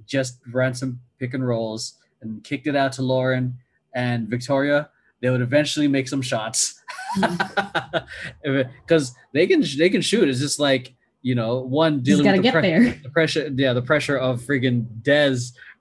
[0.07, 3.59] just ran some pick and rolls and kicked it out to Lauren
[3.95, 4.91] and Victoria,
[5.21, 6.83] they would eventually make some shots
[8.43, 10.29] because they can they can shoot.
[10.29, 13.51] It's just like you know one dealing with the, pre- the pressure.
[13.55, 14.87] Yeah, the pressure of friggin'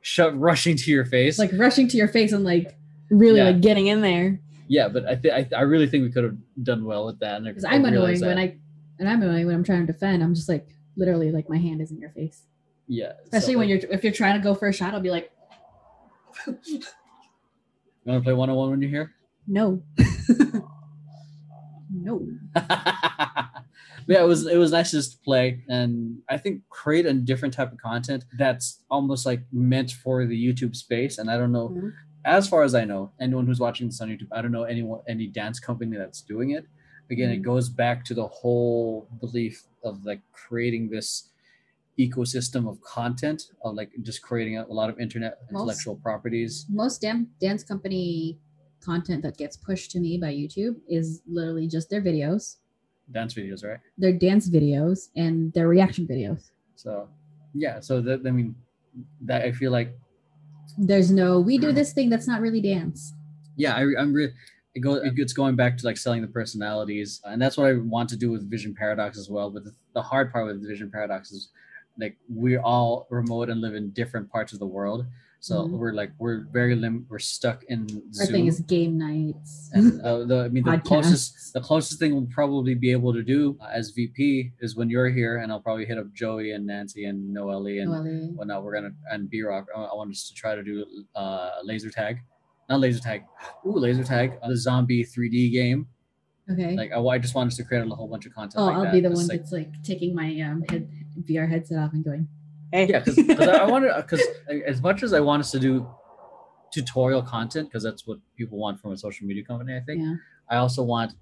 [0.02, 1.38] sho- rushing to your face.
[1.40, 2.76] Like rushing to your face and like
[3.10, 3.46] really Yeah.
[3.46, 4.40] like getting in there.
[4.68, 7.44] yeah, but I, th- I I really think we could have done well with that.
[7.44, 8.58] Because I'm annoying when I
[9.00, 10.24] and I'm annoying when I'm trying to defend.
[10.24, 12.44] I'm just like literally like my hand is in your face.
[12.88, 15.10] yeah, Especially so, when you're if you're trying to go for a shot, I'll be
[15.12, 15.32] like,
[16.48, 16.60] you
[18.06, 19.14] want to play one on one when you're here.
[19.48, 19.82] no.
[22.04, 22.28] No.
[24.08, 27.54] yeah, it was it was nice just to play and I think create a different
[27.54, 31.18] type of content that's almost like meant for the YouTube space.
[31.18, 31.94] And I don't know, Mhm.
[32.26, 35.02] as far as I know, anyone who's watching this on YouTube, I don't know anyone
[35.08, 36.66] any dance company that's doing it.
[37.10, 37.44] Again, it Mhm.
[37.44, 41.30] goes back to the whole belief of like creating this
[42.00, 46.66] ecosystem of content of like just creating a, a lot of internet Most- intellectual properties.
[46.70, 48.40] Most damn dance company
[48.84, 52.58] content that gets pushed to me by YouTube is literally just their videos,
[53.12, 53.80] Dance videos, right?
[53.98, 56.52] their dance videos, and their reaction videos.
[56.76, 57.08] So
[57.54, 58.56] yeah, so that I mean
[59.26, 59.90] that I feel like
[60.78, 63.14] There's no, we do this thing that's not really dance.
[63.58, 64.34] yeah, I, I'm really.
[64.76, 68.10] It go, it's going back to like selling the personalities, and that's what I want
[68.10, 69.52] to do with Vision Paradox as well.
[69.52, 71.50] But the, the hard part with Vision Paradox is
[72.00, 75.06] like we're all remote and live in different parts of the world,
[75.44, 75.72] so Mhm.
[75.80, 78.28] we're like we're very lim- we're stuck in Our Zoom.
[78.34, 79.70] thing is game nights.
[79.74, 83.22] and uh, the, I mean the closest the closest thing we'll probably be able to
[83.36, 86.66] do uh, as VP is when you're here, and I'll probably hit up Joey and
[86.66, 88.32] Nancy and Noelle and Noelle.
[88.38, 88.64] whatnot.
[88.64, 89.66] We're gonna and B Rock.
[89.76, 92.20] I, I want us to try to do uh laser tag,
[92.70, 93.20] not laser tag.
[93.66, 95.88] Ooh, laser tag, uh, the zombie 3D game.
[96.50, 96.72] Okay.
[96.82, 98.62] Like I, I just want us to create a whole bunch of content.
[98.62, 98.94] oh, like I'll that.
[98.94, 100.88] be the Just one like- that's like taking my um head,
[101.30, 102.28] VR headset off and going,
[102.74, 102.86] hey.
[102.90, 104.22] yeah, because I, want to because
[104.74, 105.88] as much as I want us to do
[106.74, 109.76] tutorial content because that's what people want from a social media company.
[109.76, 110.16] I think yeah.
[110.50, 111.14] I also want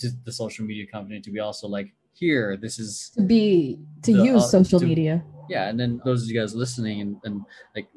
[0.00, 2.56] to, the social media company to be also like here.
[2.64, 5.14] This is To be to The, use uh, social to- media.
[5.48, 7.34] yeah and then those of you guys listening and, and
[7.76, 7.88] like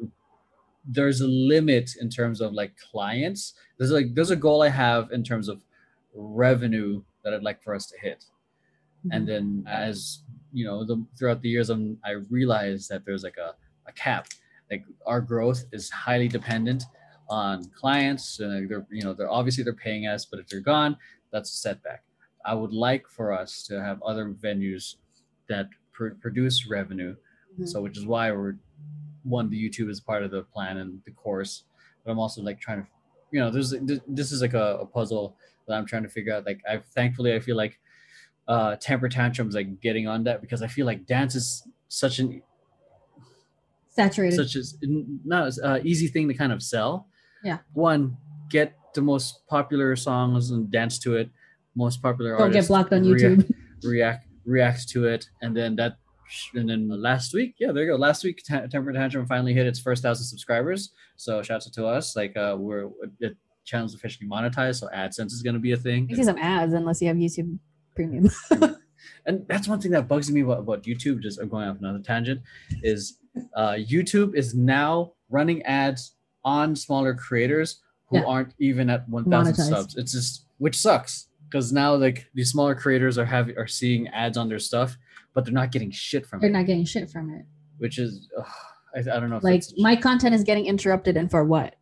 [0.98, 3.42] there's a limit in terms of like clients
[3.78, 5.58] there's like there's a goal i have in terms of
[6.14, 8.20] revenue that i'd like for us to hit
[9.06, 9.12] Mm-hmm.
[9.16, 10.24] and then as
[10.58, 13.50] you know the throughout the years I'm, i realized that there's like a,
[13.92, 14.24] a cap.
[14.72, 16.82] Like our growth is highly dependent
[17.30, 20.94] on clients and they're you know they're obviously they're paying us but if they're gone
[21.32, 22.02] that's a setback.
[22.52, 24.86] I would like for us to have other venues
[25.52, 27.14] that pr- produce revenue.
[27.60, 27.68] Mhm.
[27.72, 28.56] so which is why we're
[29.38, 31.54] one the youtube is part of the plan and the course
[32.02, 32.88] but i'm also like trying to
[33.34, 35.26] you know there's th- this is like a, a puzzle
[35.66, 36.46] that i'm trying to figure out.
[36.50, 37.74] Like i thankfully i feel like
[38.48, 42.42] uh temper tantrums like getting on that because i feel like dance is such an
[43.98, 44.36] Saturated.
[44.36, 44.78] such as
[45.26, 47.08] not as uh, easy thing to kind of sell.
[47.44, 47.58] Yeah.
[47.74, 48.16] one
[48.50, 51.30] get the most popular songs and dance to it.
[51.76, 53.50] Most popular Don't get blocked on YouTube.
[53.84, 55.28] react react to it.
[55.42, 55.98] And then that
[56.54, 57.96] and then last week yeah there you go.
[57.96, 60.92] Last week Ta- temper tantrum finally hit its first thousand subscribers.
[61.16, 62.16] So shouts out to us.
[62.16, 66.08] Like uh we're the channel's officially monetized so adsense is going to be a thing.
[66.12, 67.58] I see some ads unless you have YouTube
[67.98, 68.30] Premium.
[69.26, 72.00] and that's one thing that bugs me about, about youtube just I'm going off another
[72.00, 72.42] tangent
[72.84, 73.18] is
[73.56, 76.14] uh youtube is now running ads
[76.46, 78.24] on smaller creators who Yeah.
[78.32, 83.18] aren't even at 1000 subs it's just which sucks because now like these smaller creators
[83.18, 84.98] are having are seeing ads on their stuff
[85.34, 86.42] but they're not getting shit from it.
[86.42, 87.46] They're not getting shit from it.
[87.78, 88.46] which is ugh,
[88.96, 91.76] I, I don't know if Like my content is getting interrupted, and for what?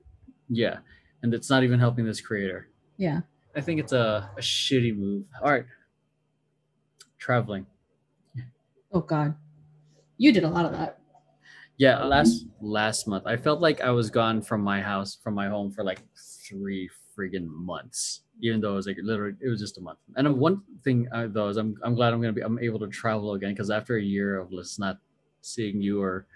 [0.49, 0.77] yeah
[1.23, 3.21] and it's not even helping this creator Yeah.
[3.55, 5.65] i think it's a, a shitty move all right
[7.25, 7.65] traveling
[8.95, 9.35] Oh God,
[10.17, 10.99] you did a lot of that.
[11.77, 15.49] Yeah, last last month I felt like I was gone from my house, from my
[15.49, 16.01] home for like
[16.47, 18.21] three friggin' months.
[18.41, 19.99] Even though it was like literally, it was just a month.
[20.15, 22.79] And um, one thing uh, though is I'm I'm glad I'm gonna be I'm able
[22.79, 24.99] to travel again because after a year of just not
[25.41, 26.27] seeing you or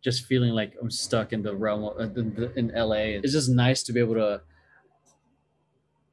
[0.00, 3.82] just feeling like I'm stuck in the realm of, in, in LA, it's just nice
[3.82, 4.40] to be able to.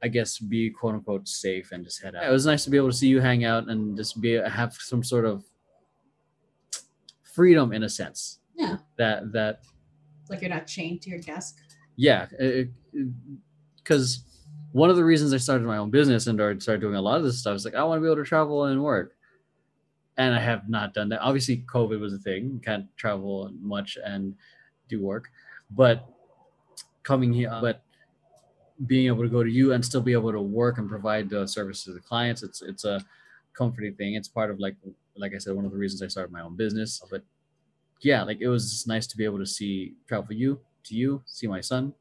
[0.02, 2.24] I guess be quote unquote safe and just head out.
[2.24, 4.74] It was nice to be able to see you hang out and just be have
[4.74, 5.44] some sort of
[7.22, 8.78] freedom in a sense Yeah.
[8.98, 9.60] that that
[10.28, 11.56] Like you're not chained to your desk.
[11.96, 12.26] yeah
[13.76, 14.24] because
[14.72, 17.16] one of the reasons i started my own business and or started doing a lot
[17.16, 19.14] of this stuff is like i want to be able to travel and work
[20.18, 23.96] and i have not done that obviously covid was a thing you can't travel much
[24.04, 24.34] and
[24.88, 25.28] do work
[25.70, 26.06] but
[27.02, 27.82] coming here but
[28.86, 31.46] being able to go to you and still be able to work and provide the
[31.46, 33.04] service to the clients it's it's a
[33.54, 34.14] comforting thing.
[34.14, 34.76] It's part of like
[35.16, 37.02] like i said one of the reasons i started my own business.
[37.10, 37.22] But
[38.00, 41.22] yeah like it was just nice to be able to see travel you to you
[41.26, 41.94] see my son.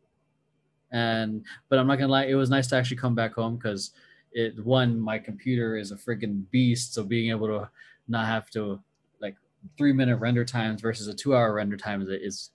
[0.91, 3.91] And but i'm not gonna lie it was nice to actually come back home because
[4.33, 7.69] it one my computer is a freaking beast so being able to
[8.07, 8.79] not have to
[9.21, 9.35] like
[9.77, 12.49] three minute render times versus a two hour render time is is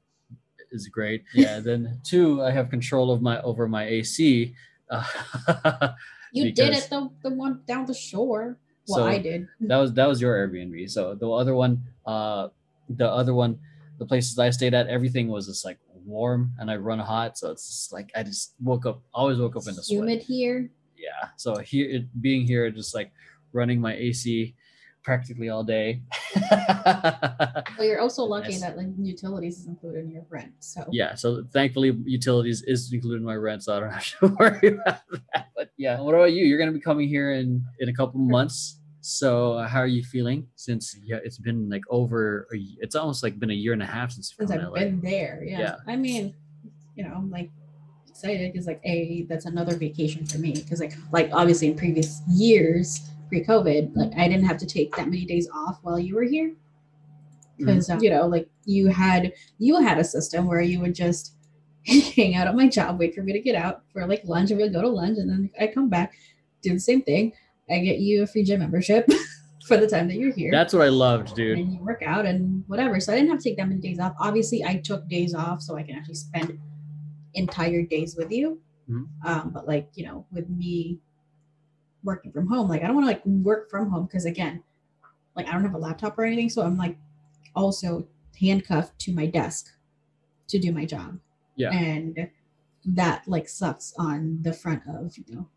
[0.72, 4.54] is great yeah then two i have control of my over my ac
[4.90, 5.04] uh,
[6.32, 8.58] You did it the the one down the shore.
[8.88, 9.48] Well, So- I did.
[9.60, 12.48] that was that was your airbnb so the other one uh
[12.88, 13.58] the other one
[13.98, 17.50] the places i stayed at everything was just like warm and i run hot so
[17.50, 20.70] it's just like i just woke up always woke up in the sweat Humid here.
[20.96, 21.28] yeah yeah.
[21.36, 23.10] So here, it, being here, just like
[23.52, 24.54] running my AC
[25.06, 26.02] practically all day.
[27.78, 28.60] Well, you're also lucky Yes.
[28.62, 30.52] that like utilities is included in your rent.
[30.60, 31.14] So yeah.
[31.14, 35.00] So thankfully, utilities is included in my rent, so I don't have to worry about
[35.34, 35.48] that.
[35.56, 36.44] But yeah, what about you?
[36.44, 38.80] You're gonna be coming here in in a couple months.
[39.02, 40.48] So how are you feeling?
[40.56, 42.48] Since yeah, it's been like over.
[42.80, 44.74] It's almost like been a year and a half since since I've LA.
[44.74, 45.60] been there, yeah.
[45.60, 45.74] Yeah.
[45.86, 46.34] I mean,
[46.96, 47.50] you know, I'm like
[48.08, 52.22] excited because like a that's another vacation for me because like like obviously in previous
[52.28, 56.24] years pre-COVID, like I didn't have to take that many days off while you were
[56.24, 56.54] here.
[57.58, 61.34] Because you know like you had you had a system where you would just
[61.86, 64.60] hang out at my job wait for me to get out for like lunch and
[64.60, 66.12] we'd go to lunch and then i come back
[66.62, 67.32] do the same thing.
[67.70, 69.08] I get you a free gym membership
[69.66, 70.50] for the time that you're here.
[70.52, 71.58] That's what I loved, dude.
[71.58, 73.00] and you work out and whatever.
[73.00, 74.14] So i didn't have to take that many days off.
[74.20, 76.58] Obviously i took days off so i can actually spend
[77.34, 78.60] entire days with you.
[78.90, 79.06] Mhm.
[79.24, 80.98] um, but like you know with me
[82.06, 82.68] working from home.
[82.68, 84.62] Like i don't want to like work from home because again
[85.36, 86.96] like i don't have a laptop or anything so i'm like
[87.54, 88.08] also
[88.40, 89.66] handcuffed to my desk
[90.48, 91.18] to do my job.
[91.56, 91.72] Yeah.
[91.72, 92.28] and
[92.84, 95.48] that like sucks on the front of you know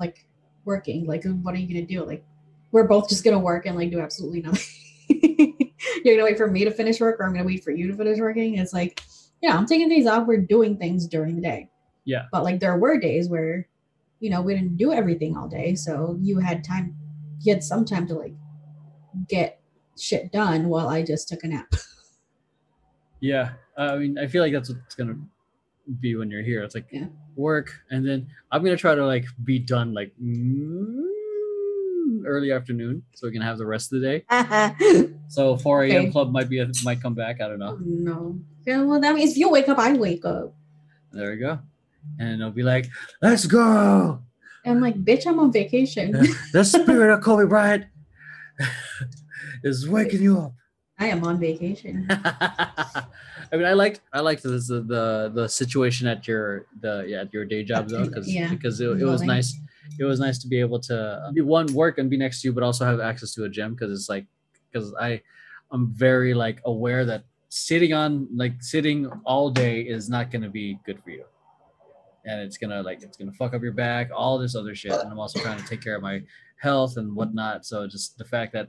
[0.00, 0.26] like
[0.64, 1.06] working.
[1.06, 2.04] Like what are you gonna do?
[2.04, 2.24] Like
[2.72, 4.64] we're both just gonna work and like do absolutely nothing.
[6.04, 7.96] You're gonna wait for me to finish work or i'm gonna wait for you to
[7.96, 8.58] finish working?
[8.58, 9.02] It's like
[9.42, 10.26] yeah i'm taking days off.
[10.26, 11.68] We're doing things during the day.
[12.04, 12.24] Yeah.
[12.32, 13.68] but like there were days where
[14.22, 16.96] you know we didn't do everything all day so you had time
[17.42, 18.34] you had some time to like
[19.28, 19.60] get
[19.98, 21.74] shit done while i just took a nap
[23.20, 25.14] Yeah, I mean, I feel like that's what's gonna
[26.00, 26.64] be when you're here.
[26.64, 27.06] It's like Yeah.
[27.36, 30.12] work, and then I'm gonna try to like be done like
[32.26, 34.24] early afternoon, so we can have the rest of the day.
[35.28, 36.02] So 4 a.m.
[36.02, 36.10] Okay.
[36.10, 37.40] club might be a, might come back.
[37.40, 37.78] I don't know.
[37.78, 40.54] Oh, no yeah well that means if you wake up i wake up
[41.12, 41.60] There we go,
[42.18, 42.86] and it'll be like,
[43.20, 44.20] let's go.
[44.64, 46.12] and i'm like bitch i'm on vacation
[46.52, 47.84] the spirit of Kobe Bryant
[49.64, 50.54] is waking you up.
[50.98, 54.50] i am on vacation I mean, I liked I liked the
[54.94, 58.48] the the situation at your the yeah at your day job though because Yeah.
[58.48, 59.52] because it, it was nice
[59.98, 62.48] it was nice to be able to uh, be one work and be next to
[62.48, 64.24] you but also have access to a gym because it's like
[64.70, 65.20] because I
[65.70, 70.78] I'm very like aware that sitting on like sitting all day is not gonna be
[70.86, 71.24] good for you
[72.24, 74.92] and it's gonna like it's gonna fuck up your back all this other shit.
[74.92, 76.22] And I'm also trying to take care of my
[76.56, 77.66] health and whatnot.
[77.66, 78.68] So just the fact that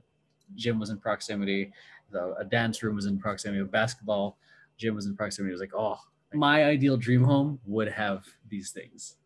[0.55, 1.71] gym was in proximity
[2.13, 4.37] the a dance room was in proximity a basketball
[4.77, 5.51] gym was in proximity.
[5.51, 5.97] It was like oh
[6.33, 9.17] my ideal dream home would have these things.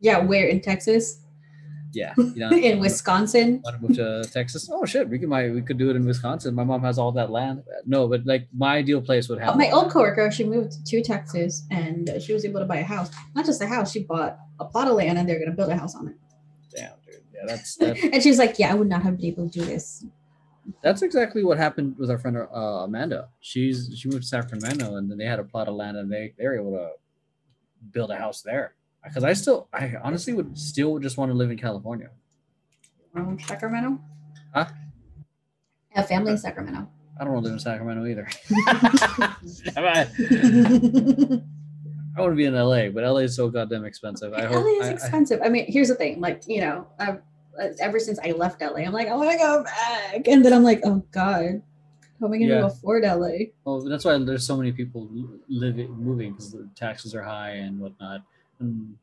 [0.00, 0.48] Yeah where?
[0.48, 1.20] In texas
[1.92, 4.68] yeah you know in wisconsin want to move to Texas?
[4.72, 6.54] Oh shit, we could my we could do it in Wisconsin.
[6.54, 7.62] My mom has all that land.
[7.86, 11.02] No, but like my ideal place would have Uh, my old coworker, she moved to
[11.02, 13.10] Texas and she was able to buy a house.
[13.34, 15.76] Not just a house, she bought a plot of land and they're gonna build a
[15.76, 16.16] house on it.
[16.74, 17.22] Damn, dude.
[17.34, 19.64] Yeah, that's that, and she's like, "Yeah, I would not have been able to do
[19.64, 20.04] this."
[20.82, 23.28] that's exactly what happened with our friend uh, Amanda.
[23.40, 26.34] She's she moved to Sacramento and then they had a plot of land and they
[26.38, 26.90] they were able to
[27.90, 28.74] build a house there.
[29.04, 32.10] Because I still I honestly would still just want to live in California.
[33.14, 33.98] Um, Sacramento.
[34.54, 34.66] Huh?
[35.94, 36.88] I have family in Sacramento.
[37.18, 38.28] I don't want to live in Sacramento either.
[42.16, 44.32] I want to be in LA, but LA is so goddamn expensive.
[44.32, 45.40] I hope LA is I- I- expensive.
[45.44, 46.20] I, mean, here's the thing.
[46.20, 47.20] Like, you know, I've
[47.60, 50.52] uh, ever since I left LA, I'm like, I want to go back, and then
[50.52, 51.62] I'm like, oh god,
[52.20, 52.66] how am I gonna Yeah.
[52.66, 53.46] afford LA?
[53.64, 55.08] Well, that's why there's so many people
[55.48, 58.22] living moving because the taxes are high and whatnot.
[58.60, 58.96] And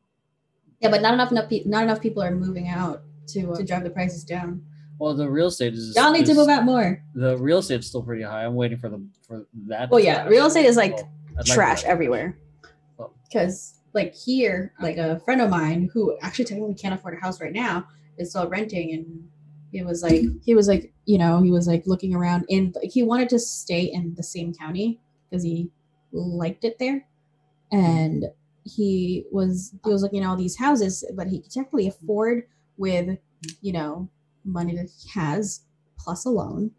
[0.80, 3.64] Yeah, but not enough, enough pe- not enough people are moving out to uh, to
[3.64, 4.64] drive the prices down.
[4.98, 7.02] well, the real estate is Y'all need to move out more.
[7.14, 8.44] The real estate's still pretty high.
[8.44, 9.90] I'm waiting for the for that.
[9.90, 11.88] Well, yeah, real estate is like Well, like trash that.
[11.90, 12.38] everywhere.
[12.96, 17.20] Well- Because like here, like a friend of mine who actually technically can't afford a
[17.20, 19.28] house right now is still renting, and
[19.72, 22.90] it was like he was like you know he was like looking around in like
[22.90, 25.70] he wanted to stay in the same county because he
[26.12, 27.04] liked it there,
[27.72, 28.26] and
[28.68, 32.44] he was he was looking at all these houses, but he could technically afford
[32.76, 33.18] with
[33.60, 34.08] you know
[34.44, 35.62] money that he has
[35.98, 36.70] plus a loan,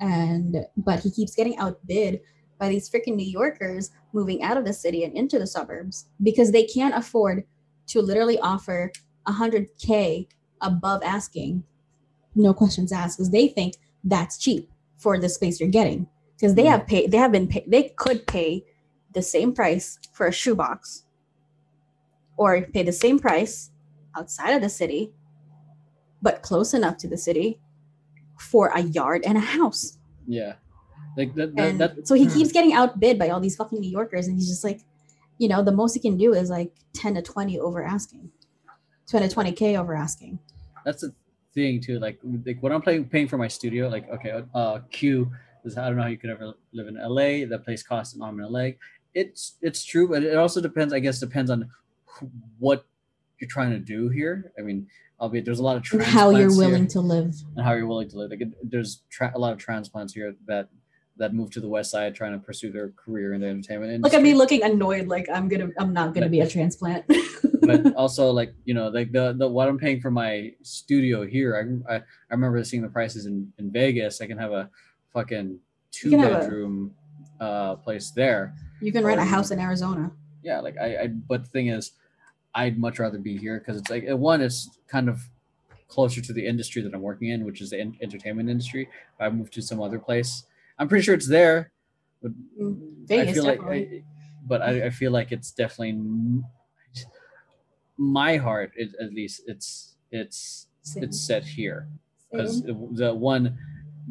[0.00, 2.20] and but he keeps getting outbid
[2.58, 6.52] by these freaking New Yorkers moving out of the city and into the suburbs because
[6.52, 7.44] they can't afford
[7.88, 8.92] to literally offer
[9.26, 10.28] 100k
[10.60, 11.64] above asking.
[12.34, 16.06] No questions asked because they think that's cheap for the space you're getting.
[16.36, 16.70] Because they Mhm.
[16.70, 18.64] have paid they have been paid they could pay
[19.12, 21.04] the same price for a shoebox
[22.36, 23.70] or pay the same price
[24.16, 25.12] outside of the city
[26.20, 27.60] but close enough to the city
[28.38, 30.54] for a yard and a house Yeah,
[31.16, 31.54] like that.
[31.56, 34.48] that, that so he keeps getting outbid by all these fucking New Yorkers, and he's
[34.48, 34.80] just like,
[35.38, 38.30] you know, the most he can do is like ten to twenty over asking.
[39.06, 40.38] spend a 20k over asking.
[40.84, 41.12] that's the
[41.54, 41.98] thing too.
[41.98, 45.30] Like like when I'm playing paying for my studio, like okay, uh, Q
[45.64, 47.46] is I don't know how you could ever live in LA.
[47.50, 48.78] That place costs an arm and a leg.
[49.14, 50.92] It's it's true, but it also depends.
[50.94, 51.68] I guess depends on
[52.58, 52.84] what
[53.38, 54.52] you're trying to do here.
[54.58, 54.86] I mean,
[55.20, 57.34] albeit there's a lot of And how you're willing to live.
[57.56, 58.30] and how you're willing to live.
[58.30, 60.68] Like there's tra- a lot of transplants here that
[61.18, 64.16] that move to the west side trying to pursue their career in the entertainment industry.
[64.16, 67.04] Look at me looking annoyed like I'm gonna I'm not gonna be a transplant.
[67.62, 71.82] but also like you know like the the what I'm paying for my studio here
[71.88, 74.70] I I, I remember seeing the prices in in Vegas I can have a
[75.12, 75.58] fucking
[75.90, 76.94] two have a- bedroom
[77.40, 80.10] uh place there you can rent a house in Arizona.
[80.42, 81.92] yeah like I, I but the thing is
[82.54, 85.22] I'd much rather be here because it's like one it's kind of
[85.88, 88.82] closer to the industry that I'm working in which is the en- entertainment industry
[89.14, 90.44] if I move to some other place
[90.78, 91.72] I'm pretty sure it's there
[92.22, 93.80] but Mm, I feel definitely.
[93.80, 94.02] like, I,
[94.46, 95.92] but I, I feel like it's definitely
[97.96, 98.72] my heart.
[98.76, 101.04] It, at least it's it's Same.
[101.04, 101.88] it's set here
[102.30, 103.58] because the one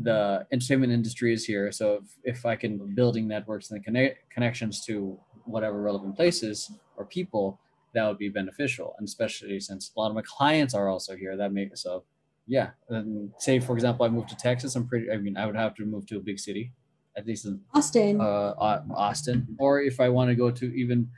[0.04, 1.72] the entertainment industry is here.
[1.72, 7.06] So if, if I can building networks and connect, connections to whatever relevant places or
[7.06, 7.60] people,
[7.94, 8.96] that would be beneficial.
[8.98, 12.04] And especially since a lot of my clients are also here, that makes so
[12.48, 12.72] yeah.
[12.90, 14.76] And say for example, I moved to Texas.
[14.76, 15.12] I'm pretty.
[15.12, 16.74] I mean, I would have to move to a big city,
[17.16, 18.20] at least in Austin.
[18.20, 18.54] uh,
[18.96, 21.10] Austin, or if I want to go to even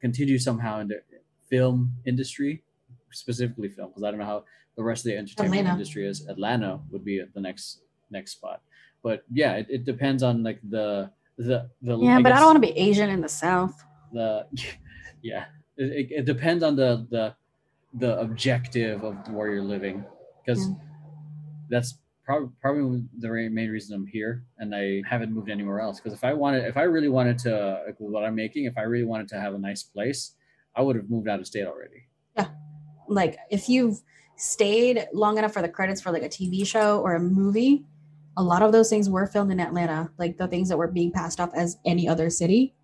[0.00, 1.02] continue somehow in the
[1.48, 2.62] film industry,
[3.12, 4.44] specifically film, because I don't know how
[4.76, 5.72] the rest of the entertainment Atlanta.
[5.74, 6.26] industry is.
[6.26, 8.60] Atlanta would be the next next spot,
[9.02, 11.96] but yeah, it, it depends on like the the the.
[11.98, 13.84] yeah, but I don't want to be Asian in the South.
[14.12, 14.46] the
[15.22, 15.46] yeah
[15.76, 17.34] it, it, depends on the the
[17.94, 20.04] the objective of where you're living
[20.44, 20.74] because Yeah.
[21.70, 26.12] that's probably probably the main reason I'm here and I haven't moved anywhere else because
[26.12, 29.04] if I wanted if I really wanted to like what I'm making if I really
[29.04, 30.32] wanted to have a nice place
[30.74, 32.48] I would have moved out of state already yeah
[33.08, 34.00] Like if you've
[34.36, 37.84] stayed long enough for the credits for like a TV show or a movie,
[38.36, 40.10] a lot of those things were filmed in Atlanta.
[40.18, 42.74] Like the things that were being passed off as any other city.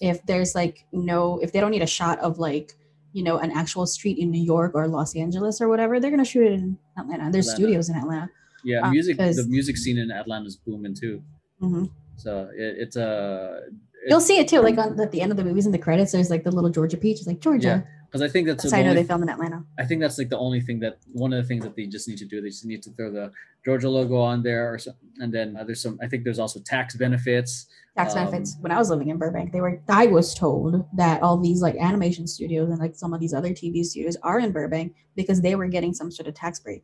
[0.00, 2.74] If there's like no, if they don't need a shot of like
[3.12, 6.24] you know an actual street in New York or Los Angeles or whatever, they're gonna
[6.24, 7.30] shoot it in Atlanta.
[7.30, 7.62] There's Atlanta.
[7.62, 8.30] studios in Atlanta.
[8.64, 11.22] yeah Uh, music the music scene in Atlanta is booming too
[11.60, 11.84] hmm
[12.16, 13.60] so it, it's a
[14.06, 14.60] You'll see it too.
[14.60, 16.70] Like on at the end of the movies in the credits, there's like the little
[16.70, 17.18] Georgia peach.
[17.18, 17.84] It's like Georgia.
[18.06, 19.64] because I think that's, That's I know they filmed in Atlanta.
[19.78, 22.08] I think that's like the only thing that one of the things that they just
[22.08, 22.40] need to do.
[22.40, 23.32] They just need to throw the
[23.64, 25.98] Georgia logo on there, or so, and then uh, there's some.
[26.02, 27.66] I think there's also tax benefits.
[27.98, 28.56] Tax Um, benefits.
[28.60, 31.76] When I was living in Burbank, they were I was told that all these like
[31.76, 35.54] animation studios and like some of these other TV studios are in Burbank because they
[35.56, 36.82] were getting some sort of tax break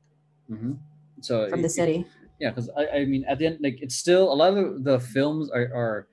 [0.51, 0.77] Mhm.
[1.21, 2.07] So from it- the it- city.
[2.41, 4.91] yeah, because I, I mean, at the end, like it's still a lot of the,
[4.93, 6.09] the films are, are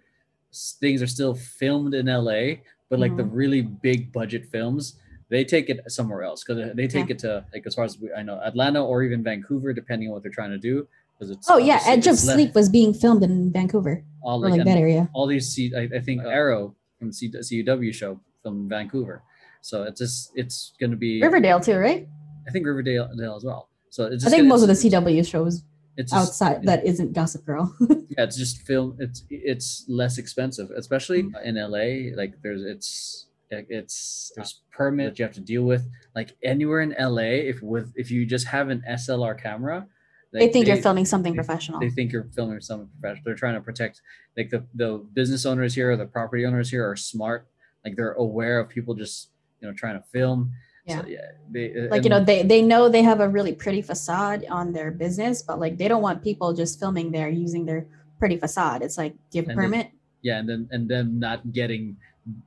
[0.82, 3.36] things are still filmed in LA, but like the Mm-hmm.
[3.44, 4.84] really big budget films,
[5.30, 8.12] they take it somewhere else because they take it to like as far as we,
[8.14, 10.88] I know, Atlanta or even Vancouver, depending on what they're trying to do.
[11.22, 14.44] Because it's Oh yeah, Edge of it's le- Sleep was being filmed in Vancouver all
[14.44, 15.08] or like, like that area.
[15.14, 19.22] all these C, I, I think Arrow from C, CW show from Vancouver.
[19.62, 22.08] So it's just it's gonna be Riverdale too, right?
[22.48, 23.08] I think Riverdale
[23.38, 23.70] as well.
[23.92, 25.64] So it's I think gonna- most of the CW shows
[25.96, 27.72] it's just, outside that isn't Gossip Girl.
[27.90, 28.96] yeah, it's just film.
[29.00, 31.46] It's it's less expensive, especially Mm.
[31.46, 32.16] in LA.
[32.20, 35.88] Like there's it's it's there's permit that you have to deal with.
[36.16, 39.86] Like anywhere in LA, if with if you just have an SLR camera,
[40.34, 41.80] they like, think you're filming something they- professional.
[41.80, 43.24] they think you're filming something professional.
[43.26, 44.02] They're trying to protect
[44.38, 47.48] like the the business owners here, or the property owners here are smart.
[47.86, 49.30] Like they're aware of people just
[49.60, 50.52] you know trying to film.
[50.88, 51.20] So, yeah,
[51.52, 54.90] they like you know they they know they have a really pretty facade on their
[54.92, 57.86] business but like they don't want people just filming there using their
[58.20, 59.92] pretty facade it's like do you have a And then- permit
[60.24, 61.98] yeah, and then and then not getting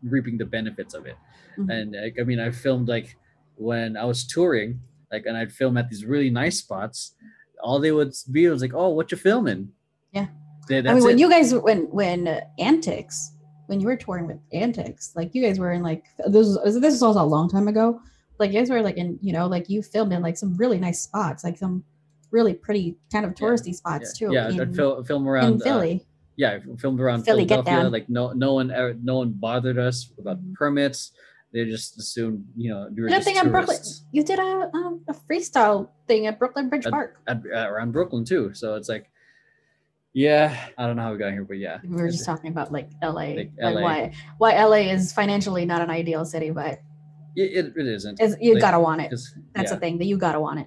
[0.03, 1.17] reaping the benefits of it.
[1.59, 1.71] Mhm.
[1.73, 3.17] And like, I mean, I filmed like
[3.57, 4.81] when I was touring,
[5.11, 7.15] like, and I'd film at these really nice spots.
[7.63, 9.71] All they would be was like, "Oh, what you filming?"
[10.13, 10.27] Yeah.
[10.69, 11.19] They, i mean when it.
[11.19, 13.33] you guys when when uh, antics
[13.67, 16.95] when you were touring with antics like you guys were in like this was this
[16.95, 18.01] was also a long time ago
[18.39, 20.79] like you guys were like in you know like you filmed in like some really
[20.79, 21.85] nice spots like some
[22.31, 23.47] really pretty kind of Yeah.
[23.47, 26.77] touristy spots yeah, too yeah, in, I'd film, film in around uh, philly yeah, I
[26.77, 27.89] filmed around Philly, Philadelphia.
[27.89, 30.55] Like no, no one, ever, no one bothered us about Mhm.
[30.55, 31.13] permits.
[31.55, 33.79] They just assumed, you know, were you a just thing brooklyn
[34.11, 37.93] you did a um, a freestyle thing at brooklyn bridge At- park at, at- around
[37.93, 38.53] Brooklyn too.
[38.55, 39.09] So it's like,
[40.13, 42.73] yeah, I don't know how we got here, but yeah, we were just talking about
[42.73, 43.81] like LA, Like like, LA.
[43.83, 46.81] why why LA is financially not an ideal city, but
[47.37, 48.21] it, it, it isn't.
[48.41, 49.11] you Like, gotta want it.
[49.11, 49.75] That's yeah.
[49.75, 50.67] the thing that you gotta want it.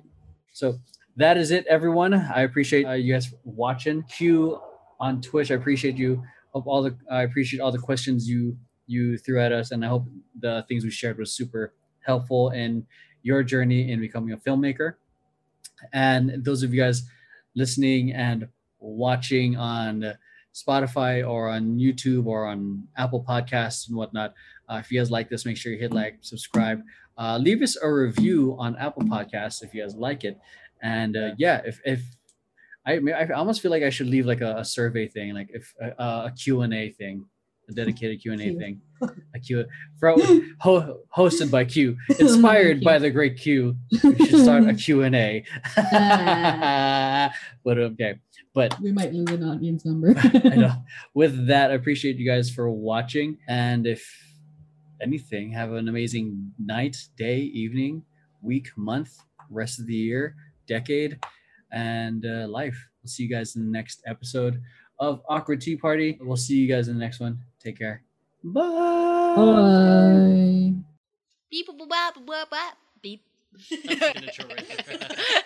[0.53, 0.77] So
[1.17, 2.13] that is it, everyone.
[2.13, 4.03] I appreciate uh, you guys watching.
[4.03, 4.59] Q
[4.99, 5.51] on Twitch.
[5.51, 6.23] I appreciate you.
[6.53, 8.57] Hope all the I appreciate all the questions you
[8.87, 10.07] you threw at us, and I hope
[10.39, 11.73] the things we shared was super
[12.05, 12.87] helpful in
[13.21, 14.95] your journey in becoming a filmmaker.
[15.93, 17.03] And those of you guys
[17.55, 18.47] listening and
[18.79, 20.13] watching on
[20.53, 24.33] Spotify or on YouTube or on Apple Podcasts and whatnot,
[24.69, 26.81] uh, if you guys like this, make sure you hit like, subscribe,
[27.17, 30.39] uh, leave us a review on Apple Podcasts if you guys like it.
[30.81, 32.01] And uh, yeah, if, if
[32.85, 35.73] I, I almost feel like I should leave like a, a survey thing, like if
[35.81, 37.25] uh, a Q and A thing,
[37.69, 38.81] a dedicated Q and A thing,
[39.35, 39.65] a Q
[39.99, 43.75] from ho, hosted by Q, inspired by the great Q.
[44.03, 45.43] We should start a Q and A.
[47.63, 48.15] but okay,
[48.53, 50.15] but We might lose an audience number.
[50.17, 50.73] I know.
[51.13, 53.37] With that, I appreciate you guys for watching.
[53.47, 54.03] And if
[55.01, 58.03] anything, have an amazing night, day, evening,
[58.41, 59.17] week, month,
[59.49, 60.35] rest of the year,
[60.67, 61.19] decade,
[61.71, 62.87] and uh, life.
[63.03, 64.61] We'll see you guys in the next episode
[64.99, 66.17] of Awkward Tea Party.
[66.19, 67.39] We'll see you guys in the next one.
[67.67, 68.01] Take care.
[68.45, 69.33] Bye.
[69.35, 70.71] Bye.
[71.51, 73.23] Beep, boop, boop, boop, boop, boop, beep.
[73.51, 75.17] That's the right there.